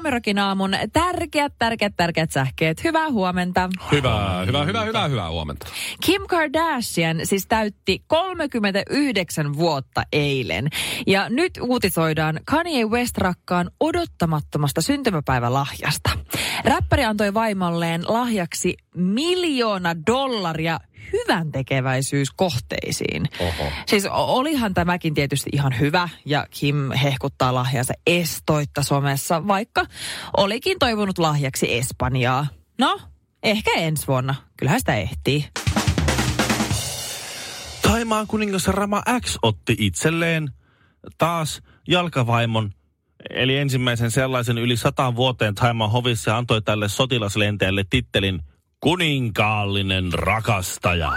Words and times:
Suomirokin 0.00 0.38
aamun 0.38 0.70
tärkeät, 0.92 1.52
tärkeät, 1.58 1.92
tärkeät 1.96 2.32
sähkeet. 2.32 2.84
Hyvää 2.84 3.10
huomenta. 3.10 3.70
Hyvää, 3.92 4.44
hyvää, 4.44 4.64
hyvää, 4.64 4.84
hyvää, 4.84 5.08
hyvää 5.08 5.30
huomenta. 5.30 5.66
Kim 6.06 6.22
Kardashian 6.28 7.20
siis 7.24 7.46
täytti 7.46 8.02
39 8.06 9.56
vuotta 9.56 10.02
eilen. 10.12 10.68
Ja 11.06 11.28
nyt 11.28 11.52
uutisoidaan 11.62 12.40
Kanye 12.44 12.84
West 12.84 13.18
rakkaan 13.18 13.70
odottamattomasta 13.80 14.82
syntymäpäivälahjasta. 14.82 16.10
Räppäri 16.64 17.04
antoi 17.04 17.34
vaimolleen 17.34 18.02
lahjaksi 18.08 18.76
miljoona 18.96 19.94
dollaria 20.06 20.78
hyvän 21.12 21.52
tekeväisyyskohteisiin. 21.52 23.28
Oho. 23.40 23.72
Siis 23.86 24.06
olihan 24.10 24.74
tämäkin 24.74 25.14
tietysti 25.14 25.50
ihan 25.52 25.78
hyvä 25.80 26.08
ja 26.24 26.46
Kim 26.50 26.90
hehkuttaa 26.90 27.54
lahjansa 27.54 27.94
estoitta 28.06 28.82
somessa, 28.82 29.46
vaikka 29.46 29.84
olikin 30.36 30.78
toivonut 30.78 31.18
lahjaksi 31.18 31.74
Espanjaa. 31.74 32.46
No, 32.78 33.00
ehkä 33.42 33.70
ensi 33.70 34.06
vuonna. 34.06 34.34
Kyllähän 34.56 34.80
sitä 34.80 34.94
ehtii. 34.94 35.44
Taimaan 37.82 38.26
kuningas 38.26 38.68
Rama 38.68 39.02
X 39.20 39.36
otti 39.42 39.76
itselleen 39.78 40.50
taas 41.18 41.62
jalkavaimon, 41.88 42.72
eli 43.30 43.56
ensimmäisen 43.56 44.10
sellaisen 44.10 44.58
yli 44.58 44.76
sata 44.76 45.16
vuoteen 45.16 45.54
Taimaan 45.54 45.90
hovissa 45.90 46.30
ja 46.30 46.36
antoi 46.36 46.62
tälle 46.62 46.88
sotilaslentäjälle 46.88 47.84
tittelin 47.90 48.42
kuninkaallinen 48.80 50.12
rakastaja. 50.12 51.12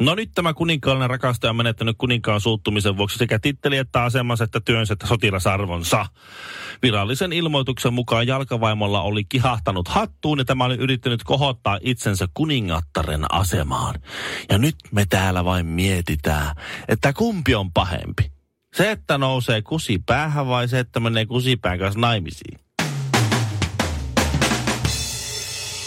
No 0.00 0.14
nyt 0.14 0.30
tämä 0.34 0.54
kuninkaallinen 0.54 1.10
rakastaja 1.10 1.50
on 1.50 1.56
menettänyt 1.56 1.96
kuninkaan 1.98 2.40
suuttumisen 2.40 2.96
vuoksi 2.96 3.18
sekä 3.18 3.38
titteli 3.38 3.76
että 3.76 4.02
asemansa 4.02 4.44
että 4.44 4.60
työnsä 4.60 4.92
että 4.92 5.06
sotilasarvonsa. 5.06 6.06
Virallisen 6.82 7.32
ilmoituksen 7.32 7.94
mukaan 7.94 8.26
jalkavaimolla 8.26 9.02
oli 9.02 9.24
kihahtanut 9.24 9.88
hattuun 9.88 10.38
ja 10.38 10.44
tämä 10.44 10.64
oli 10.64 10.74
yrittänyt 10.74 11.24
kohottaa 11.24 11.78
itsensä 11.82 12.28
kuningattaren 12.34 13.32
asemaan. 13.32 13.94
Ja 14.48 14.58
nyt 14.58 14.76
me 14.92 15.04
täällä 15.08 15.44
vain 15.44 15.66
mietitään, 15.66 16.56
että 16.88 17.12
kumpi 17.12 17.54
on 17.54 17.72
pahempi. 17.72 18.32
Se, 18.74 18.90
että 18.90 19.18
nousee 19.18 19.62
kusi 19.62 19.98
päähän 20.06 20.46
vai 20.46 20.68
se, 20.68 20.78
että 20.78 21.00
menee 21.00 21.26
kusipään 21.26 21.78
kanssa 21.78 22.00
naimisiin? 22.00 22.69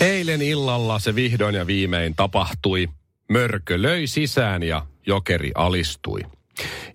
Eilen 0.04 0.42
illalla 0.42 1.00
se 1.00 1.16
vihdoin 1.16 1.56
ja 1.56 1.68
viimein 1.68 2.16
tapahtui. 2.16 2.90
Mörkö 3.30 3.82
löi 3.82 4.08
sisään 4.08 4.64
ja 4.64 4.86
jokeri 5.06 5.52
alistui. 5.56 6.20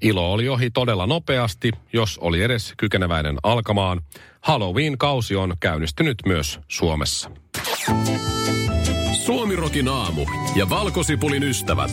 Ilo 0.02 0.32
oli 0.32 0.48
ohi 0.48 0.70
todella 0.70 1.06
nopeasti, 1.06 1.72
jos 1.92 2.18
oli 2.18 2.42
edes 2.42 2.74
kykeneväinen 2.76 3.36
alkamaan. 3.42 4.00
Halloween-kausi 4.40 5.36
on 5.36 5.56
käynnistynyt 5.60 6.18
myös 6.26 6.60
Suomessa. 6.68 7.30
Suomirokin 9.24 9.88
aamu 9.88 10.26
ja 10.56 10.68
valkosipulin 10.68 11.42
ystävät. 11.42 11.90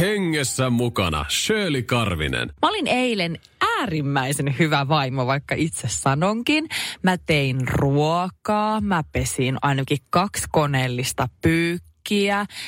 Hengessä 0.00 0.70
mukana 0.70 1.24
Shirley 1.28 1.82
Karvinen. 1.82 2.48
Mä 2.48 2.68
olin 2.68 2.86
eilen 2.86 3.38
äärimmäisen 3.78 4.58
hyvä 4.58 4.88
vaimo, 4.88 5.26
vaikka 5.26 5.54
itse 5.54 5.88
sanonkin. 5.88 6.68
Mä 7.02 7.16
tein 7.26 7.68
ruokaa, 7.68 8.80
mä 8.80 9.02
pesin 9.12 9.56
ainakin 9.62 9.98
kaksi 10.10 10.46
koneellista 10.52 11.28
pyykkiä, 11.42 11.95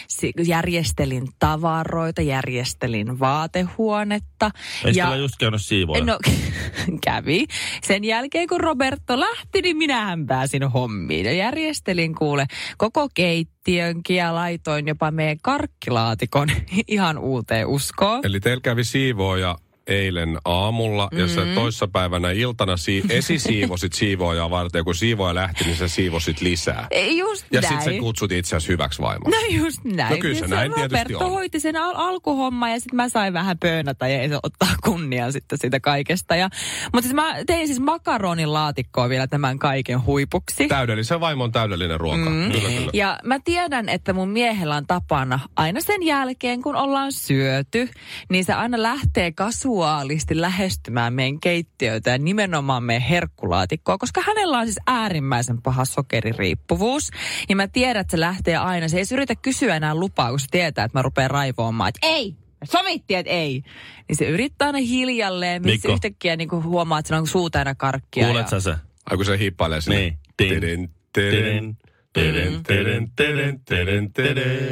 si- 0.08 0.32
järjestelin 0.46 1.28
tavaroita, 1.38 2.22
järjestelin 2.22 3.18
vaatehuonetta. 3.20 4.50
Ei 4.84 4.92
ja... 4.94 5.16
just 5.16 5.34
käynyt 5.38 5.62
siivoja. 5.62 6.04
No, 6.04 6.18
kävi. 7.04 7.44
Sen 7.82 8.04
jälkeen, 8.04 8.48
kun 8.48 8.60
Roberto 8.60 9.20
lähti, 9.20 9.62
niin 9.62 9.76
minähän 9.76 10.26
pääsin 10.26 10.62
hommiin. 10.62 11.26
Ja 11.26 11.32
järjestelin 11.32 12.14
kuule 12.14 12.46
koko 12.76 13.08
keittiönkin 13.14 14.16
ja 14.16 14.34
laitoin 14.34 14.88
jopa 14.88 15.10
meidän 15.10 15.38
karkkilaatikon 15.42 16.48
ihan 16.88 17.18
uuteen 17.18 17.66
uskoon. 17.66 18.20
Eli 18.26 18.40
teillä 18.40 18.60
kävi 18.60 18.84
siivooja 18.84 19.56
eilen 19.88 20.38
aamulla 20.44 21.08
ja 21.12 21.28
sä 21.28 21.40
toissapäivänä 21.54 22.30
iltana 22.30 22.76
si- 22.76 23.02
esisiivosit 23.10 23.92
siivoojaa 23.92 24.50
varten 24.50 24.78
ja 24.78 24.84
kun 24.84 24.94
siivoja 24.94 25.34
lähti, 25.34 25.64
niin 25.64 25.76
sä 25.76 25.88
siivosit 25.88 26.40
lisää. 26.40 26.86
Ei 26.90 27.18
Just 27.18 27.46
Ja 27.52 27.60
näin. 27.60 27.74
sitten 27.74 27.94
sä 27.94 28.00
kutsut 28.00 28.32
itse 28.32 28.56
asiassa 28.56 28.72
hyväksi 28.72 29.02
vaimoksi. 29.02 29.40
No 29.40 29.62
just 29.64 29.84
näin. 29.84 30.10
No 30.14 30.16
kyllä 30.20 30.34
se 30.34 30.40
Niin 30.40 30.50
näin 30.50 30.70
Roberto 30.70 30.88
tietysti 30.94 31.14
on. 31.24 31.30
hoiti 31.30 31.60
sen 31.60 31.76
al- 31.76 31.94
alkuhomma 31.96 32.68
ja 32.70 32.80
sitten 32.80 32.96
mä 32.96 33.08
sain 33.08 33.32
vähän 33.32 33.58
pöönätä 33.58 34.08
ja 34.08 34.20
ei 34.20 34.28
se 34.28 34.38
ottaa 34.42 34.68
kunnian 34.84 35.32
sitten 35.32 35.58
siitä 35.58 35.80
kaikesta. 35.80 36.36
Ja, 36.36 36.48
mutta 36.84 37.02
siis 37.02 37.14
mä 37.14 37.34
tein 37.46 37.66
siis 37.66 37.80
makaronin 37.80 38.52
laatikkoa 38.52 39.08
vielä 39.08 39.26
tämän 39.26 39.58
kaiken 39.58 40.06
huipuksi. 40.06 40.68
Täydellisen 40.68 41.20
vaimon 41.20 41.52
täydellinen 41.52 42.00
ruoka. 42.00 42.30
Mm. 42.30 42.52
Kyllä, 42.52 42.68
kyllä. 42.68 42.90
Ja 42.92 43.18
mä 43.24 43.38
tiedän, 43.44 43.88
että 43.88 44.12
mun 44.12 44.28
miehellä 44.28 44.76
on 44.76 44.86
tapana 44.86 45.40
aina 45.56 45.80
sen 45.80 46.02
jälkeen, 46.02 46.62
kun 46.62 46.76
ollaan 46.76 47.12
syöty, 47.12 47.88
niin 48.30 48.44
se 48.44 48.52
aina 48.52 48.82
lähtee 48.82 49.32
kasuaalisti 49.78 50.40
lähestymään 50.40 51.12
meidän 51.12 51.40
keittiöitä 51.40 52.10
ja 52.10 52.18
nimenomaan 52.18 52.82
meidän 52.82 53.02
herkkulaatikkoa, 53.02 53.98
koska 53.98 54.22
hänellä 54.26 54.58
on 54.58 54.66
siis 54.66 54.78
äärimmäisen 54.86 55.62
paha 55.62 55.84
sokeririippuvuus. 55.84 57.10
Ja 57.48 57.56
mä 57.56 57.68
tiedän, 57.68 58.00
että 58.00 58.10
se 58.10 58.20
lähtee 58.20 58.56
aina, 58.56 58.88
se 58.88 58.98
ei 58.98 59.04
yritä 59.12 59.34
kysyä 59.36 59.76
enää 59.76 59.94
lupaa, 59.94 60.30
kun 60.30 60.40
se 60.40 60.46
tietää, 60.50 60.84
että 60.84 60.98
mä 60.98 61.02
rupean 61.02 61.30
raivoamaan, 61.30 61.88
että 61.88 61.98
ei, 62.02 62.34
sovittiin, 62.64 63.18
että 63.18 63.32
ei. 63.32 63.62
Niin 64.08 64.16
se 64.16 64.28
yrittää 64.28 64.66
aina 64.66 64.78
hiljalleen, 64.78 65.62
missä 65.62 65.74
Mikko. 65.74 65.92
yhtäkkiä 65.92 66.36
niin 66.36 66.48
huomaa, 66.62 66.98
että 66.98 67.08
se 67.08 67.14
on 67.14 67.26
suu 67.26 67.50
täynnä 67.50 67.74
karkkia. 67.74 68.26
Kuulet 68.26 68.50
ja... 68.50 68.60
se? 68.60 68.74
Ai 69.10 69.16
kun 69.16 69.26
se 69.26 69.38
hiippailee 69.38 69.80
sinne. 69.80 69.98
Niin. 69.98 70.18
Tin. 70.36 70.48
Teden, 70.48 70.90
teden, 71.12 71.76
teden, 72.12 72.62
teden, 72.66 73.10
teden, 73.16 74.12
teden, 74.12 74.12
teden. 74.12 74.68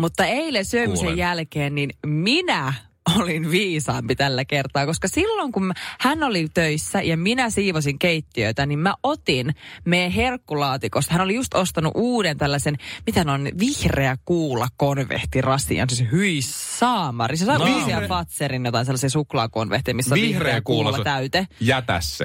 Mutta 0.00 0.24
eilen 0.24 0.64
syömisen 0.64 0.98
Kuulen. 0.98 1.18
jälkeen, 1.18 1.74
niin 1.74 1.90
minä 2.06 2.72
olin 3.18 3.50
viisaampi 3.50 4.16
tällä 4.16 4.44
kertaa, 4.44 4.86
koska 4.86 5.08
silloin 5.08 5.52
kun 5.52 5.72
hän 6.00 6.22
oli 6.22 6.48
töissä 6.54 7.02
ja 7.02 7.16
minä 7.16 7.50
siivosin 7.50 7.98
keittiötä, 7.98 8.66
niin 8.66 8.78
mä 8.78 8.94
otin 9.02 9.54
meidän 9.84 10.10
herkkulaatikosta. 10.10 11.12
Hän 11.12 11.20
oli 11.22 11.34
just 11.34 11.54
ostanut 11.54 11.92
uuden 11.96 12.38
tällaisen, 12.38 12.76
mitä 13.06 13.32
on, 13.32 13.48
vihreä 13.60 14.16
kuula 14.24 14.68
konvehtirasian. 14.76 15.88
Siis 15.90 16.10
hyi 16.12 16.38
saamari. 16.42 17.36
Se 17.36 17.44
saa 17.44 17.58
No. 17.58 17.64
uusia 17.78 18.00
Fatserin 18.08 18.64
jotain 18.64 18.86
sellaisia 18.86 19.10
suklaakonvehteja, 19.10 19.94
missä 19.94 20.14
Vihreä 20.14 20.28
vihreä 20.38 20.60
kuula 20.60 20.90
kuula- 20.90 21.04
täyte. 21.04 21.46
Jätä 21.60 22.00
se. 22.00 22.24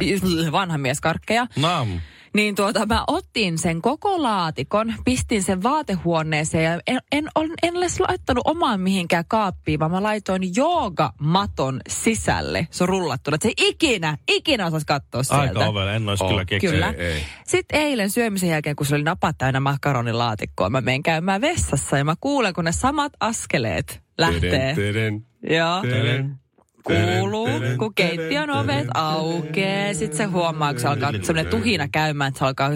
Vanha 0.52 0.78
mieskarkkeja. 0.78 1.48
Nam. 1.56 1.88
Niin 2.36 2.56
tuota, 2.56 2.86
mä 2.86 3.04
otin 3.08 3.58
sen 3.58 3.82
koko 3.82 4.24
laatikon, 4.24 4.94
pistin 5.06 5.44
sen 5.44 5.64
vaatehuoneeseen 5.64 6.64
ja 6.64 6.74
en, 6.88 7.00
en, 7.12 7.28
en, 7.36 7.52
en 7.64 7.76
edes 7.78 8.00
laittanut 8.00 8.48
omaan 8.48 8.82
mihinkään 8.82 9.24
kaappiin, 9.28 9.80
vaan 9.80 9.92
mä 9.92 10.04
laitoin 10.04 10.56
joogamaton 10.56 11.82
sisälle. 11.90 12.68
Se 12.72 12.84
on 12.84 12.90
rullattuna. 12.90 13.36
että 13.36 13.48
Se 13.48 13.54
ei 13.58 13.68
ikinä, 13.70 14.18
ikinä 14.28 14.66
osasi 14.66 14.86
katsoa 14.86 15.24
sieltä. 15.24 15.42
Aika 15.44 15.66
ovella, 15.66 15.94
en 15.94 16.10
olisi 16.10 16.24
Oh, 16.24 16.30
kyllä 16.30 16.46
keksinyt. 16.46 16.74
Kyllä. 16.76 16.94
Ei, 16.98 17.06
ei. 17.06 17.24
Sitten 17.46 17.82
eilen 17.82 18.10
syömisen 18.10 18.50
jälkeen, 18.50 18.76
kun 18.76 18.86
se 18.86 18.96
oli 18.96 19.04
napat 19.04 19.38
täynnä 19.38 19.60
makaronilaatikkoa, 19.60 20.70
mä 20.70 20.82
menen 20.82 21.04
käymään 21.04 21.42
vessassa 21.42 21.98
ja 21.98 22.06
mä 22.06 22.16
kuulen, 22.22 22.54
kun 22.54 22.66
ne 22.66 22.72
samat 22.72 23.14
askeleet 23.20 24.02
lähtee. 24.18 24.50
Teden, 24.50 24.76
teden, 24.76 25.26
Joo. 25.58 25.82
teden. 25.82 26.40
Kuuluu, 26.86 27.50
kun 27.80 27.96
keittiön 27.96 28.50
ovet 28.50 28.88
aukeaa. 28.94 29.94
Sitten 29.94 30.18
se 30.18 30.24
huomaa, 30.24 30.74
kun 30.74 30.82
se 30.82 30.88
alkaa 30.88 31.12
semmoinen 31.12 31.48
tuhina 31.48 31.88
käymään, 31.88 32.30
että 32.30 32.40
se 32.40 32.46
alkaa 32.46 32.70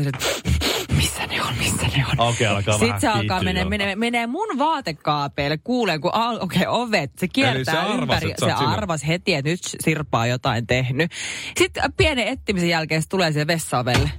missä 1.00 1.28
ne 1.28 1.42
on, 1.42 1.58
missä 1.58 1.88
ne 1.98 2.06
on. 2.12 2.28
Okei, 2.28 2.48
alkaa 2.48 2.78
Sitten 2.78 3.02
se 3.02 3.08
alkaa 3.08 3.44
menee, 3.44 3.66
menee, 3.66 3.96
menee 3.96 4.28
mun 4.28 4.48
vaatekaapeille, 4.58 5.58
kuulee 5.58 6.00
kun 6.00 6.12
okei, 6.16 6.62
okay, 6.62 6.66
ovet, 6.68 7.12
se 7.18 7.28
kiertää 7.28 7.56
Eli 7.56 7.66
se 7.66 7.72
arvas, 7.72 8.24
ympäri. 8.24 8.34
sä 8.40 8.58
se 8.58 8.66
arvas 8.66 9.08
heti, 9.08 9.34
että 9.34 9.50
nyt 9.52 9.60
Sirpa 9.64 10.20
on 10.20 10.30
jotain 10.30 10.68
tehnyt. 10.68 11.12
Sitten 11.58 11.94
pienen 11.98 12.28
etsimisen 12.28 12.70
jälkeen 12.70 13.02
se 13.02 13.10
tulee 13.10 13.32
siihen 13.32 13.48
vessaovelle. 13.48 14.12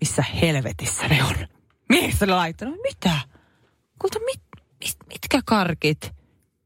Missä 0.00 0.24
helvetissä 0.42 1.08
ne 1.08 1.24
on? 1.24 1.34
Mihin 1.88 2.16
se 2.16 2.26
laittanut? 2.26 2.76
Mitä? 2.82 3.12
Kulta, 3.98 4.18
mit, 4.18 4.40
mit, 4.84 4.96
mitkä 5.08 5.40
karkit? 5.44 6.12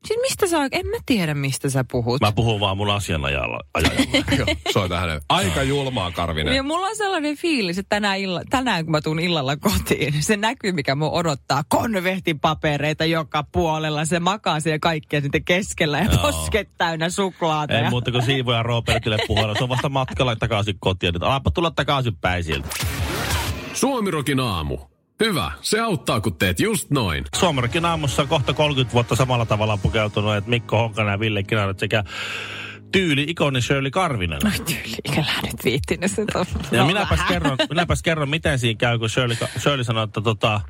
Siis 0.06 0.20
Mistä 0.20 0.46
sä, 0.46 0.68
en 0.72 0.86
mä 0.86 0.96
tiedä 1.06 1.34
mistä 1.34 1.70
sä 1.70 1.84
puhut. 1.92 2.20
Mä 2.20 2.32
puhun 2.32 2.60
vaan 2.60 2.76
mun 2.76 2.90
asianajalla. 2.90 3.60
ajalla. 3.74 4.00
Joo, 4.38 4.46
soita 4.72 5.00
hänen. 5.00 5.20
Aika 5.28 5.62
julmaa, 5.62 6.10
Karvinen. 6.10 6.56
Ja 6.56 6.62
mulla 6.62 6.86
on 6.86 6.96
sellainen 6.96 7.36
fiilis, 7.36 7.78
että 7.78 7.88
tänään, 7.96 8.18
illa, 8.18 8.42
tänään 8.50 8.84
kun 8.84 8.92
mä 8.92 9.00
tuun 9.00 9.20
illalla 9.20 9.56
kotiin, 9.56 10.22
se 10.22 10.36
näkyy 10.36 10.72
mikä 10.72 10.94
mun 10.94 11.10
odottaa. 11.10 11.62
Konvehtipapereita 11.68 13.04
joka 13.04 13.44
puolella. 13.52 14.04
Se 14.04 14.20
makaa 14.20 14.60
siellä 14.60 14.78
kaikkea 14.78 15.20
sitten 15.20 15.44
keskellä 15.44 15.98
ja 15.98 16.04
Joo. 16.04 16.22
posket 16.22 16.68
täynnä 16.78 17.10
suklaata. 17.10 17.78
Ei 17.78 17.84
ja... 17.84 17.90
muuta 17.90 18.10
kuin 18.10 18.24
siivoja 18.24 18.62
Robertille 18.62 19.18
puhua. 19.26 19.54
Se 19.54 19.62
on 19.62 19.68
vasta 19.68 19.88
matkalla 19.88 20.36
takaisin 20.36 20.76
kotiin. 20.80 21.22
Alapa 21.22 21.50
tulla 21.50 21.70
takaisin 21.70 22.16
päin 22.16 22.44
sieltä. 22.44 22.68
Suomirokin 23.72 24.40
aamu. 24.40 24.78
Hyvä, 25.20 25.52
se 25.62 25.80
auttaa 25.80 26.20
kun 26.20 26.36
teet 26.36 26.60
just 26.60 26.90
noin. 26.90 27.24
Suomerokin 27.36 27.84
aamussa 27.84 28.26
kohta 28.26 28.52
30 28.52 28.94
vuotta 28.94 29.16
samalla 29.16 29.46
tavalla 29.46 29.76
pukeutunut, 29.76 30.36
että 30.36 30.50
Mikko 30.50 30.76
Honkanen 30.76 31.12
ja 31.12 31.20
Ville 31.20 31.42
Kinaret 31.42 31.78
sekä 31.78 32.04
tyyli 32.92 33.24
ikoni 33.28 33.62
Shirley 33.62 33.90
Karvinen. 33.90 34.40
Tyyli, 34.66 35.18
älä 35.18 35.32
nyt 35.42 35.64
viittinyt 35.64 36.10
se 36.10 36.24
on. 36.34 36.46
Ja 36.70 36.80
no 36.80 36.86
minäpäs 36.86 37.20
kerron, 37.28 37.58
minäpäs 37.68 38.02
kerron, 38.02 38.28
miten 38.28 38.58
siinä 38.58 38.78
käy, 38.78 38.98
kun 38.98 39.10
Shirley, 39.10 39.36
Shirley 39.58 39.84
sanoi, 39.84 40.04
että 40.04 40.20
tota, 40.20 40.60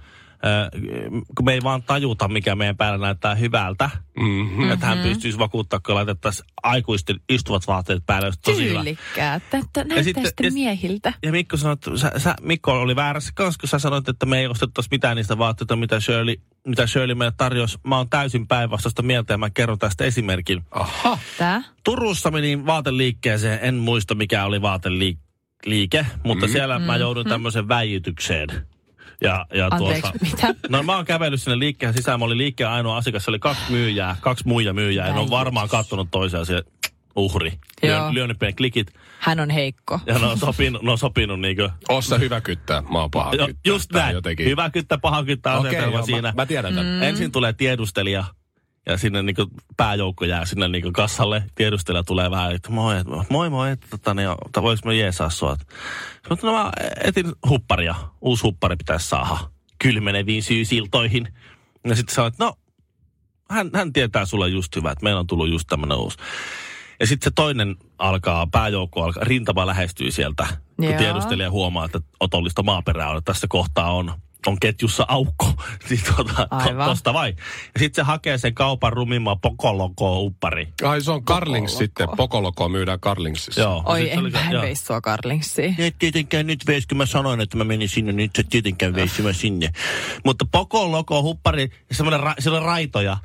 kun 1.36 1.44
me 1.44 1.52
ei 1.52 1.62
vaan 1.62 1.82
tajuta, 1.82 2.28
mikä 2.28 2.54
meidän 2.54 2.76
päällä 2.76 3.06
näyttää 3.06 3.34
hyvältä. 3.34 3.90
Mm-hmm. 4.20 4.70
Että 4.70 4.86
hän 4.86 4.98
pystyisi 4.98 5.38
vakuuttaa, 5.38 5.80
kun 5.80 5.94
laitettaisiin 5.94 6.46
aikuisten 6.62 7.20
istuvat 7.28 7.66
vaatteet 7.66 8.02
päälle, 8.06 8.26
olisi 8.26 8.40
tosi. 8.40 8.62
Tyylikkäät. 8.64 9.42
Että 9.42 9.84
näyttää 9.84 10.02
sitten- 10.02 10.26
sitten, 10.26 10.46
ja- 10.46 10.52
miehiltä. 10.52 11.12
Ja 11.22 11.32
Mikko 11.32 11.56
sanoi, 11.56 11.72
että 11.72 11.96
sä, 11.96 12.12
sä, 12.18 12.34
Mikko 12.40 12.80
oli 12.80 12.96
väärässä 12.96 13.32
kanssa, 13.34 13.58
kun 13.60 13.68
sä 13.68 13.78
sanoit, 13.78 14.08
että 14.08 14.26
me 14.26 14.38
ei 14.38 14.46
ostettaisi 14.46 14.88
mitään 14.90 15.16
niistä 15.16 15.38
vaatteita, 15.38 15.76
mitä 15.76 16.00
Shirley, 16.00 16.36
mitä 16.66 16.86
Shirley 16.86 17.14
meille 17.14 17.34
tarjosi. 17.36 17.78
Mä 17.86 17.96
oon 17.96 18.10
täysin 18.10 18.46
päinvastaista 18.48 19.02
mieltä 19.02 19.34
ja 19.34 19.38
mä 19.38 19.50
kerron 19.50 19.78
tästä 19.78 20.04
esimerkin. 20.04 20.64
Aha. 20.70 21.18
Tää? 21.38 21.62
Turussa 21.84 22.30
menin 22.30 22.66
vaateliikkeeseen, 22.66 23.58
en 23.62 23.74
muista 23.74 24.14
mikä 24.14 24.44
oli 24.44 24.62
vaateliike, 24.62 26.06
mutta 26.24 26.46
mm. 26.46 26.52
siellä 26.52 26.78
mä 26.78 26.96
joudun 26.96 27.24
tämmöiseen 27.24 27.68
väijytykseen. 27.68 28.69
Ja, 29.20 29.46
ja 29.54 29.68
Anteeksi, 29.70 30.00
tuota, 30.02 30.18
mitä? 30.22 30.54
No 30.68 30.82
mä 30.82 30.96
oon 30.96 31.04
kävellyt 31.04 31.42
sinne 31.42 31.58
liikkeen 31.58 31.94
sisään, 31.94 32.18
mä 32.20 32.24
olin 32.24 32.38
liikkeen 32.38 32.70
ainoa 32.70 32.96
asiakas, 32.96 33.24
se 33.24 33.30
oli 33.30 33.38
kaksi 33.38 33.62
myyjää, 33.68 34.16
kaksi 34.20 34.48
muija 34.48 34.72
myyjää, 34.72 35.06
ja 35.08 35.14
ne 35.14 35.20
on 35.20 35.30
varmaan 35.30 35.68
kattonut 35.68 36.08
toisiaan 36.10 36.46
se 36.46 36.62
uhri. 37.16 37.52
Lyön, 37.82 38.14
lyönyt 38.14 38.38
pienen 38.38 38.56
klikit, 38.56 38.92
Hän 39.18 39.40
on 39.40 39.50
heikko. 39.50 40.00
ja 40.06 40.18
ne 40.18 40.26
on 40.26 40.38
sopinut, 40.38 40.82
ne 40.82 40.90
on 40.90 40.98
sopinut 40.98 41.40
niinku, 41.40 41.68
Ossa 41.88 42.18
hyvä 42.18 42.40
kyttää, 42.40 42.82
mä 42.92 42.98
oon 42.98 43.10
paha 43.10 43.34
jo, 43.34 43.46
kyttää. 43.46 43.60
just 43.66 43.92
näin, 43.92 44.14
Jotenkin. 44.14 44.46
hyvä 44.46 44.70
kyttä, 44.70 44.98
paha 44.98 45.24
kyttä 45.24 45.54
Okei, 45.58 45.70
asetelma 45.70 45.96
joo, 45.96 46.06
siinä. 46.06 46.22
Mä, 46.28 46.32
mä 46.36 46.46
tiedän 46.46 46.74
tämän. 46.74 46.92
Mm. 46.96 47.02
Ensin 47.02 47.32
tulee 47.32 47.52
tiedustelija 47.52 48.24
ja 48.86 48.98
sinne 48.98 49.22
niinku 49.22 49.46
pääjoukko 49.76 50.24
jää 50.24 50.44
sinne 50.44 50.68
niinku 50.68 50.92
kassalle. 50.92 51.44
Tiedustelija 51.54 52.04
tulee 52.04 52.30
vähän, 52.30 52.54
että 52.54 52.70
moi, 52.70 52.94
moi, 53.28 53.50
moi, 53.50 53.70
että 53.70 53.86
tota, 53.90 54.14
niin, 54.14 54.28
vois 54.62 54.84
mä 54.84 54.92
jeesaa 54.92 55.30
sua. 55.30 55.56
Mutta 56.28 56.46
no 56.46 56.52
mä 56.52 56.72
etin 57.04 57.32
hupparia. 57.48 57.94
Uusi 58.20 58.42
huppari 58.42 58.76
pitäisi 58.76 59.08
saada 59.08 59.38
kylmeneviin 59.78 60.42
syysiltoihin. 60.42 61.28
Ja 61.84 61.96
sitten 61.96 62.14
sanoit, 62.14 62.38
no, 62.38 62.54
hän, 63.50 63.70
hän 63.74 63.92
tietää 63.92 64.24
sulle 64.24 64.48
just 64.48 64.76
hyvä, 64.76 64.90
että 64.90 65.04
meillä 65.04 65.20
on 65.20 65.26
tullut 65.26 65.48
just 65.48 65.66
tämmöinen 65.68 65.98
uusi. 65.98 66.18
Ja 67.00 67.06
sitten 67.06 67.30
se 67.30 67.34
toinen 67.34 67.76
alkaa, 67.98 68.46
pääjoukko 68.46 69.02
alkaa, 69.02 69.24
rintama 69.24 69.66
lähestyy 69.66 70.10
sieltä, 70.10 70.46
kun 70.76 70.84
Joo. 70.84 70.98
tiedustelija 70.98 71.50
huomaa, 71.50 71.84
että 71.84 72.00
otollista 72.20 72.62
maaperää 72.62 73.10
on, 73.10 73.18
että 73.18 73.32
tässä 73.32 73.46
kohtaa 73.50 73.92
on, 73.92 74.12
on 74.46 74.56
ketjussa 74.60 75.04
aukko. 75.08 75.46
Niin 75.90 76.00
tuota, 76.16 76.32
to, 76.34 76.46
Aivan. 76.50 76.88
tosta 76.88 77.14
vai. 77.14 77.34
Ja 77.74 77.78
sitten 77.78 78.04
se 78.04 78.06
hakee 78.06 78.38
sen 78.38 78.54
kaupan 78.54 78.92
rumimman 78.92 79.40
pokoloko 79.40 80.20
uppari. 80.20 80.68
Ai 80.82 81.00
se 81.00 81.10
on 81.10 81.24
Carlings 81.24 81.72
Pokoloko. 81.72 81.78
sitten. 81.84 82.08
Pokoloko 82.16 82.68
myydään 82.68 83.00
Carlingsissa. 83.00 83.60
Joo. 83.60 83.82
Oi, 83.86 84.00
Sit 84.00 84.08
se 84.08 84.14
en 84.18 84.32
se- 84.32 84.44
mä 84.44 84.50
joo. 84.50 84.62
veisi 84.62 84.84
sua 84.84 85.00
Karlingsiin. 85.00 85.74
Et 85.78 85.96
tietenkään 85.98 86.46
nyt 86.46 86.66
veis, 86.66 86.86
kun 86.86 86.98
mä 86.98 87.06
sanoin, 87.06 87.40
että 87.40 87.56
mä 87.56 87.64
menin 87.64 87.88
sinne, 87.88 88.12
niin 88.12 88.30
et 88.38 88.46
tietenkään 88.50 88.94
veisi 88.94 89.22
mä 89.22 89.32
sinne. 89.32 89.70
Mutta 90.24 90.44
pokoloko 90.52 91.22
huppari, 91.22 91.68
semmoinen 91.92 92.20
ra, 92.20 92.34
siellä 92.38 92.58
on 92.58 92.64
raitoja. 92.64 93.16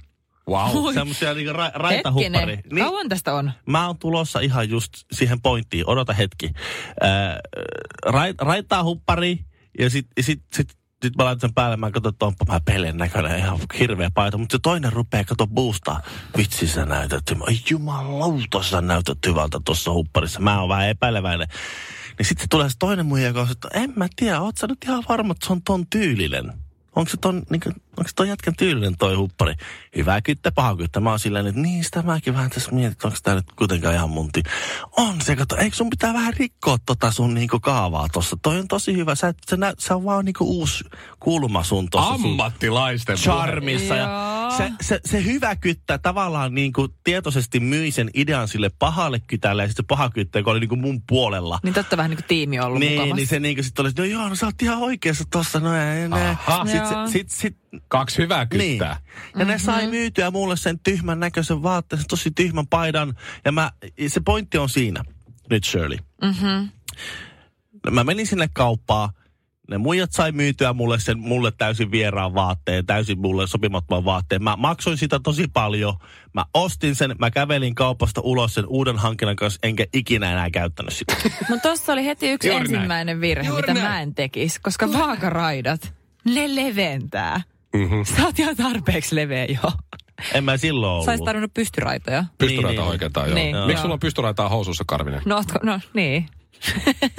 Wow. 0.50 0.94
Semmoisia 0.94 1.34
niinku 1.34 1.54
ra, 1.54 1.72
raitahuppari. 1.74 2.56
Hetkinen, 2.56 2.86
kauan 2.86 3.10
tästä 3.10 3.34
on? 3.34 3.52
Mä 3.66 3.88
oon 3.88 3.98
tulossa 3.98 4.40
ihan 4.40 4.70
just 4.70 4.92
siihen 5.12 5.42
pointtiin. 5.42 5.90
Odota 5.90 6.14
hetki. 6.14 6.52
Ää, 7.02 7.40
rait, 8.06 8.36
raitaa 8.42 8.84
huppari 8.84 9.40
ja 9.80 9.90
sit, 9.90 10.08
ja 10.18 10.24
sit, 10.24 10.42
sit, 10.54 10.70
sit 11.06 11.16
mä 11.16 11.26
laitan 11.26 11.42
sen 11.42 11.54
päälle, 11.54 11.78
mä 11.78 11.92
katson, 11.92 12.14
että 12.14 12.26
onpa 12.26 12.46
mä 12.48 12.60
pelen 12.66 12.98
näköinen, 12.98 13.40
ihan 13.40 13.60
hirveä 13.80 14.12
paita. 14.14 14.38
Mutta 14.38 14.54
se 14.54 14.60
toinen 14.64 14.94
rupeaa, 14.94 15.24
kato 15.24 15.48
boostaa. 15.48 16.02
Vitsi 16.38 16.68
sä 16.68 16.86
näytät, 16.86 17.24
ai 17.48 17.56
jumalauta 17.70 18.64
sä 18.64 18.82
näytät 18.82 19.18
hyvältä 19.28 19.60
tuossa 19.66 19.92
hupparissa. 19.92 20.40
Mä 20.40 20.60
oon 20.60 20.70
vähän 20.70 20.90
epäileväinen. 20.90 21.48
Niin 22.18 22.26
sitten 22.26 22.50
tulee 22.50 22.70
se 22.70 22.76
toinen 22.80 23.06
muija, 23.06 23.28
joka 23.28 23.42
on, 23.42 23.52
että 23.52 23.68
en 23.74 23.94
mä 23.96 24.08
tiedä, 24.16 24.42
oot 24.42 24.58
sä 24.58 24.68
nyt 24.68 24.84
ihan 24.84 25.04
varma, 25.10 25.32
että 25.32 25.48
se 25.48 25.54
on 25.54 25.62
ton 25.62 25.88
tyylinen? 25.90 26.54
Onko 26.96 27.10
se 27.10 27.18
ton, 27.18 27.44
niin 27.50 27.62
kuin, 27.62 27.76
onko 27.98 28.08
se 28.08 28.16
ton 28.16 28.28
jätkän 28.28 28.54
tyylinen 28.58 28.98
toi 28.98 29.16
huppari? 29.16 29.54
Hyvä 29.96 30.22
kyttä, 30.22 30.52
paha 30.52 30.76
kyttä. 30.76 31.00
Mä 31.00 31.10
oon 31.10 31.20
silleen, 31.20 31.48
että 31.48 31.62
niin 31.62 31.84
sitä 31.84 32.02
mäkin 32.02 32.34
vähän 32.34 32.50
tässä 32.50 32.72
mietin, 32.72 32.92
että 32.92 33.08
onko 33.08 33.18
tää 33.24 33.36
nyt 33.36 33.46
kuitenkaan 33.56 33.96
ihan 33.96 34.10
munti. 34.10 34.44
On 34.98 35.22
se, 35.22 35.36
kato, 35.36 35.58
eikö 35.58 35.76
sun 35.76 35.90
pitää 35.90 36.14
vähän 36.14 36.34
rikkoa 36.34 36.78
tota 36.86 37.12
sun 37.12 37.34
niinku 37.34 37.60
kaavaa 37.60 38.08
tossa? 38.14 38.38
Toi 38.42 38.60
on 38.60 38.68
tosi 38.68 38.94
hyvä. 38.96 39.16
Sä, 39.16 39.34
se, 39.48 39.58
nä, 39.58 39.74
se 39.80 39.94
on 39.94 40.06
vaan 40.06 40.26
niinku 40.26 40.44
uusi 40.44 40.84
kulma 41.20 41.64
sun 41.64 41.90
tossa 41.90 42.14
Ammattilaisten 42.14 43.18
charmissa. 43.18 43.96
Ja 43.96 44.10
se, 44.58 44.72
se, 44.82 45.00
se 45.06 45.24
hyvä 45.24 45.56
kyttä 45.56 45.98
tavallaan 45.98 46.56
niin 46.56 46.74
kuin 46.74 46.92
tietoisesti 47.04 47.60
myi 47.60 47.92
sen 47.92 48.10
idean 48.14 48.48
sille 48.48 48.70
pahalle 48.80 49.20
kytälle 49.28 49.64
ja 49.64 49.68
sitten 49.68 49.84
se 49.84 49.88
paha 49.88 50.10
kyttä, 50.10 50.40
joka 50.40 50.52
oli 50.52 50.60
niin 50.60 50.70
kuin 50.70 50.82
mun 50.82 51.02
puolella. 51.08 51.60
Niin 51.64 51.74
totta 51.74 51.98
vähän 51.98 52.10
niin 52.10 52.18
kuin 52.18 52.28
tiimi 52.28 52.60
on 52.60 52.66
ollut 52.66 52.80
Niin, 52.80 52.92
mukavasti. 52.92 53.16
niin 53.16 53.28
se 53.28 53.40
niinku 53.40 53.64
sit 53.64 53.80
oli, 53.80 53.90
no 53.98 54.04
joo, 54.04 54.30
no 54.30 54.36
sä 54.36 54.46
oot 54.46 54.62
ihan 54.62 54.78
oikeassa 54.78 55.24
tossa, 55.32 55.60
no 55.60 55.76
ei, 55.76 56.10
ne. 56.10 56.30
Aha. 56.30 56.66
Sit, 56.66 56.76
Joo. 56.76 57.08
sit, 57.08 57.30
sit, 57.30 57.30
sit, 57.30 57.84
Kaksi 57.88 58.18
hyvää 58.18 58.48
niin. 58.54 58.70
kyttää. 58.70 59.00
Ja 59.40 59.46
ne 59.46 59.60
sai 59.60 59.88
myytyä 59.88 60.32
mulle 60.32 60.58
sen 60.58 60.80
tyhmän 60.80 61.20
näköisen 61.20 61.64
vaatteen, 61.64 62.00
sen 62.00 62.08
tosi 62.10 62.32
tyhmän 62.32 62.68
paidan. 62.68 63.14
Ja 63.46 63.52
mä, 63.52 63.72
se 64.08 64.20
pointti 64.26 64.58
on 64.58 64.70
siinä, 64.70 65.04
nyt 65.50 65.64
Shirley. 65.64 65.98
Mm-hmm. 66.22 66.70
Mä 67.92 68.04
menin 68.04 68.28
sinne 68.28 68.50
kauppaan, 68.54 69.10
ne 69.70 69.78
muijat 69.78 70.12
sai 70.12 70.32
myytyä 70.32 70.74
mulle 70.74 71.00
sen 71.00 71.20
mulle 71.20 71.52
täysin 71.58 71.92
vieraan 71.92 72.34
vaatteen, 72.34 72.86
täysin 72.86 73.20
mulle 73.20 73.48
sopimattoman 73.48 74.06
vaatteen. 74.06 74.44
Mä 74.44 74.56
maksoin 74.56 74.98
sitä 74.98 75.20
tosi 75.20 75.48
paljon. 75.54 75.94
Mä 76.34 76.46
ostin 76.54 76.96
sen, 76.96 77.16
mä 77.20 77.32
kävelin 77.32 77.76
kaupasta 77.76 78.22
ulos 78.22 78.54
sen 78.54 78.66
uuden 78.68 78.98
hankinnan 78.98 79.36
kanssa, 79.36 79.60
enkä 79.64 79.86
ikinä 79.94 80.32
enää 80.32 80.50
käyttänyt 80.50 80.94
sitä. 80.94 81.16
Mutta 81.50 81.70
tossa 81.70 81.94
oli 81.94 82.06
heti 82.06 82.30
yksi 82.30 82.48
Juuri 82.48 82.64
näin. 82.64 82.76
ensimmäinen 82.76 83.22
virhe, 83.22 83.48
Juuri 83.48 83.62
mitä 83.62 83.74
näin. 83.74 83.94
mä 83.94 84.02
en 84.02 84.16
tekisi, 84.16 84.62
koska 84.62 84.94
vaakaraidat, 84.94 85.94
ne 86.26 86.56
leventää. 86.56 87.42
Mm-hmm. 87.78 88.04
Sä 88.06 88.26
oot 88.26 88.40
ihan 88.40 88.56
tarpeeksi 88.56 89.16
leveä 89.16 89.46
jo. 89.46 89.72
En 90.34 90.44
mä 90.44 90.58
silloin 90.58 90.92
ollut. 90.92 91.06
Saisit 91.06 91.26
tarvinnut 91.26 91.54
pystyraitoja. 91.54 92.24
Pystyraita 92.38 92.68
Niin, 92.68 92.82
niin. 92.82 92.90
oikeastaan, 92.92 93.28
joo. 93.28 93.36
Niin, 93.36 93.56
Miksi 93.58 93.72
joo. 93.72 93.82
sulla 93.82 93.94
on 93.94 94.00
pystyraitaa 94.00 94.50
housussa, 94.50 94.84
Karvinen? 94.88 95.22
No, 95.26 95.36
ootko, 95.36 95.60
no 95.64 95.80
niin. 95.94 96.26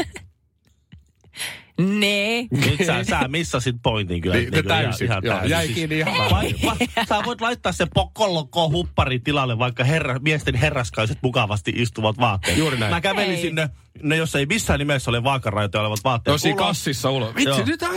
ne. 1.78 2.46
Nyt 2.50 2.86
sä, 2.86 3.04
sä 3.04 3.28
missasit 3.28 3.76
pointin 3.82 4.20
kyllä. 4.20 4.36
Niin, 4.36 4.50
Niinku 4.50 4.68
täysin. 4.68 5.08
Joo, 5.22 5.44
jäi 5.44 5.68
kiinni 5.68 5.98
ihan 5.98 6.30
vai, 6.30 6.54
vai, 6.66 6.76
Sä 7.08 7.22
voit 7.24 7.40
laittaa 7.40 7.72
se 7.72 7.86
pokoloko 7.94 8.68
huppari 8.70 9.18
tilalle, 9.18 9.58
vaikka 9.58 9.84
herra, 9.84 10.18
miesten 10.18 10.54
herraskaiset 10.54 11.18
mukavasti 11.22 11.72
istuvat 11.76 12.18
vaatteet. 12.18 12.58
Juuri 12.58 12.78
näin. 12.78 12.94
Mä 12.94 13.00
kävelin 13.00 13.30
Ei. 13.30 13.40
sinne, 13.42 13.68
no 14.02 14.14
jos 14.14 14.34
ei 14.36 14.46
missään 14.46 14.78
nimessä 14.78 15.10
ole 15.10 15.24
vaakaraitoja 15.24 15.82
olevat 15.82 16.04
vaatteet. 16.04 16.32
No 16.34 16.38
siinä 16.38 16.54
ulos. 16.56 16.66
kassissa 16.66 17.10
ulos. 17.10 17.34
Vitsi, 17.34 17.64
nyt 17.64 17.82
on 17.82 17.88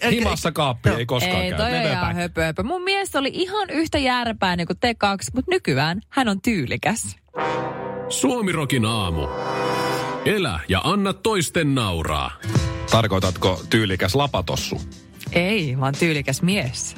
Eikä- 0.00 0.08
himassa 0.10 0.52
kaappi, 0.52 0.88
ei 0.90 1.06
koskaan 1.06 1.42
Ei, 1.42 1.48
käy. 1.50 1.56
toi 1.58 1.66
on 1.66 1.72
Never 1.72 1.92
ihan 1.92 2.14
höpö, 2.16 2.44
höpö. 2.44 2.62
Mun 2.62 2.82
mies 2.82 3.16
oli 3.16 3.30
ihan 3.32 3.70
yhtä 3.70 3.98
järpäinen 3.98 4.66
kuin 4.66 4.78
te 4.78 4.94
kaksi, 4.94 5.30
mutta 5.34 5.50
nykyään 5.50 6.00
hän 6.08 6.28
on 6.28 6.40
tyylikäs. 6.40 7.16
Suomirokin 8.08 8.84
aamu. 8.84 9.28
Elä 10.24 10.60
ja 10.68 10.80
anna 10.84 11.12
toisten 11.12 11.74
nauraa. 11.74 12.32
Tarkoitatko 12.90 13.62
tyylikäs 13.70 14.14
lapatossu? 14.14 14.80
Ei, 15.32 15.80
vaan 15.80 15.94
tyylikäs 15.98 16.42
mies. 16.42 16.94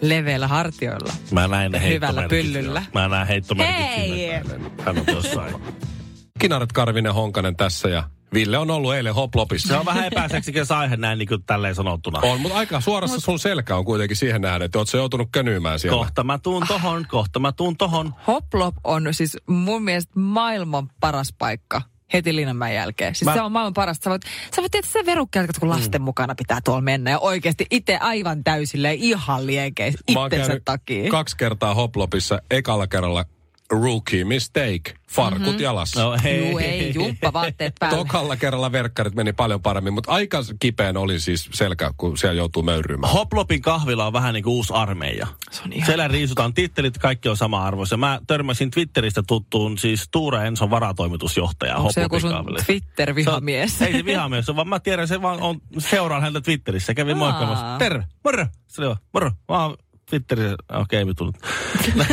Leveillä 0.00 0.48
hartioilla. 0.48 1.12
Mä 1.32 1.48
näin 1.48 1.72
ne 1.72 1.88
Hyvällä 1.88 2.28
pyllyllä. 2.28 2.82
Mä 2.94 3.08
näin 3.08 3.26
heittomerkit 3.26 3.76
Hei! 3.96 4.08
sinne. 4.08 4.70
Hän 4.84 4.98
on 4.98 5.04
jossain. 5.14 5.54
Kinaret 6.38 6.72
Karvinen 6.72 7.14
Honkanen 7.14 7.56
tässä 7.56 7.88
ja 7.88 8.02
Ville 8.34 8.58
on 8.58 8.70
ollut 8.70 8.94
eilen 8.94 9.14
hoplopissa. 9.14 9.68
Se 9.68 9.76
on 9.76 9.84
vähän 9.86 10.04
epäseksikäs 10.04 10.70
aihe 10.70 10.96
näin 10.96 11.18
niin 11.18 11.28
kuin 11.28 11.42
tälleen 11.46 11.74
sanottuna. 11.74 12.20
On, 12.22 12.40
mutta 12.40 12.58
aika 12.58 12.80
suorassa 12.80 13.20
sun 13.20 13.38
selkä 13.38 13.76
on 13.76 13.84
kuitenkin 13.84 14.16
siihen 14.16 14.40
nähden, 14.40 14.62
että 14.62 14.78
oot 14.78 14.88
sä 14.88 14.98
joutunut 14.98 15.28
könyymään 15.32 15.78
siellä. 15.78 15.98
Kohta 15.98 16.24
mä 16.24 16.38
tuun 16.38 16.64
tohon, 16.68 17.06
kohta 17.08 17.38
mä 17.38 17.52
tuun 17.52 17.76
tohon. 17.76 18.14
Hoplop 18.26 18.74
on 18.84 19.08
siis 19.10 19.36
mun 19.46 19.82
mielestä 19.84 20.12
maailman 20.20 20.90
paras 21.00 21.34
paikka 21.38 21.82
heti 22.12 22.36
Linnanmäen 22.36 22.74
jälkeen. 22.74 23.14
Siis 23.14 23.24
Mä- 23.26 23.34
se 23.34 23.40
on 23.42 23.52
maailman 23.52 23.74
parasta. 23.74 24.04
Sä 24.04 24.10
voit, 24.10 24.22
sä 24.56 24.62
voit 24.62 24.72
tietää 24.72 24.90
sen 24.92 25.06
verukkeelta, 25.06 25.60
kun 25.60 25.68
lasten 25.70 26.02
mukana 26.02 26.34
pitää 26.34 26.60
tuolla 26.64 26.80
mennä. 26.82 27.10
Ja 27.10 27.18
oikeasti 27.18 27.66
itse 27.70 27.96
aivan 27.96 28.44
täysille 28.44 28.94
ihan 28.94 29.46
liekeissä 29.46 30.00
Mä 30.14 30.20
oon 30.20 30.26
itsensä 30.34 30.60
takia. 30.64 31.10
kaksi 31.10 31.36
kertaa 31.36 31.74
hoplopissa. 31.74 32.40
Ekalla 32.50 32.86
kerralla 32.86 33.24
rookie 33.70 34.24
mistake. 34.24 34.94
Farkut 35.10 35.42
mm-hmm. 35.42 35.60
jalassa. 35.60 36.02
No 36.02 36.16
hei. 36.24 36.50
Juu, 36.50 36.58
ei, 36.58 36.94
jumppavaatteet 36.94 37.74
päälle. 37.80 37.96
Tokalla 37.98 38.36
kerralla 38.36 38.72
verkkarit 38.72 39.14
meni 39.14 39.32
paljon 39.32 39.62
paremmin, 39.62 39.92
mutta 39.92 40.12
aika 40.12 40.38
kipeän 40.60 40.96
oli 40.96 41.20
siis 41.20 41.48
selkä, 41.52 41.90
kun 41.96 42.18
siellä 42.18 42.34
joutuu 42.34 42.62
möyrymään. 42.62 43.12
Hoplopin 43.12 43.62
kahvila 43.62 44.06
on 44.06 44.12
vähän 44.12 44.34
niin 44.34 44.44
kuin 44.44 44.52
uusi 44.54 44.72
armeija. 44.72 45.26
Se 45.50 45.62
on 45.64 45.72
ihan- 45.72 45.86
Siellä 45.86 46.08
riisutaan 46.08 46.54
tittelit, 46.54 46.98
kaikki 46.98 47.28
on 47.28 47.36
sama 47.36 47.64
arvoisia. 47.64 47.98
Mä 47.98 48.20
törmäsin 48.26 48.70
Twitteristä 48.70 49.22
tuttuun 49.26 49.78
siis 49.78 50.08
Tuura 50.10 50.44
Enson 50.44 50.70
varatoimitusjohtaja 50.70 51.76
Onko 51.76 51.92
se 51.92 52.00
joku 52.00 52.16
Hoplopin 52.16 52.56
sun. 52.58 52.66
Twitter-vihamies? 52.66 53.78
Se 53.78 53.84
on- 53.84 53.90
Ei 53.90 53.96
se 53.98 54.04
vihamies, 54.04 54.46
vaan 54.56 54.68
mä 54.68 54.80
tiedän, 54.80 55.08
se 55.08 55.22
vaan 55.22 55.42
on, 55.42 55.60
seuraan 55.78 56.22
häntä 56.22 56.40
Twitterissä. 56.40 56.94
Kävin 56.94 57.14
Aa. 57.16 57.18
moikkaamassa. 57.18 57.78
Terve, 57.78 58.04
moro. 58.24 58.46
Se 58.68 58.80
oli 58.80 58.88
vaan, 58.88 58.98
moro. 59.12 59.30
Mä 59.48 59.64
oon 59.64 59.76
Twitterissä, 60.10 60.56
okei, 60.72 61.02
okay, 61.02 61.14
tullut. 61.14 61.36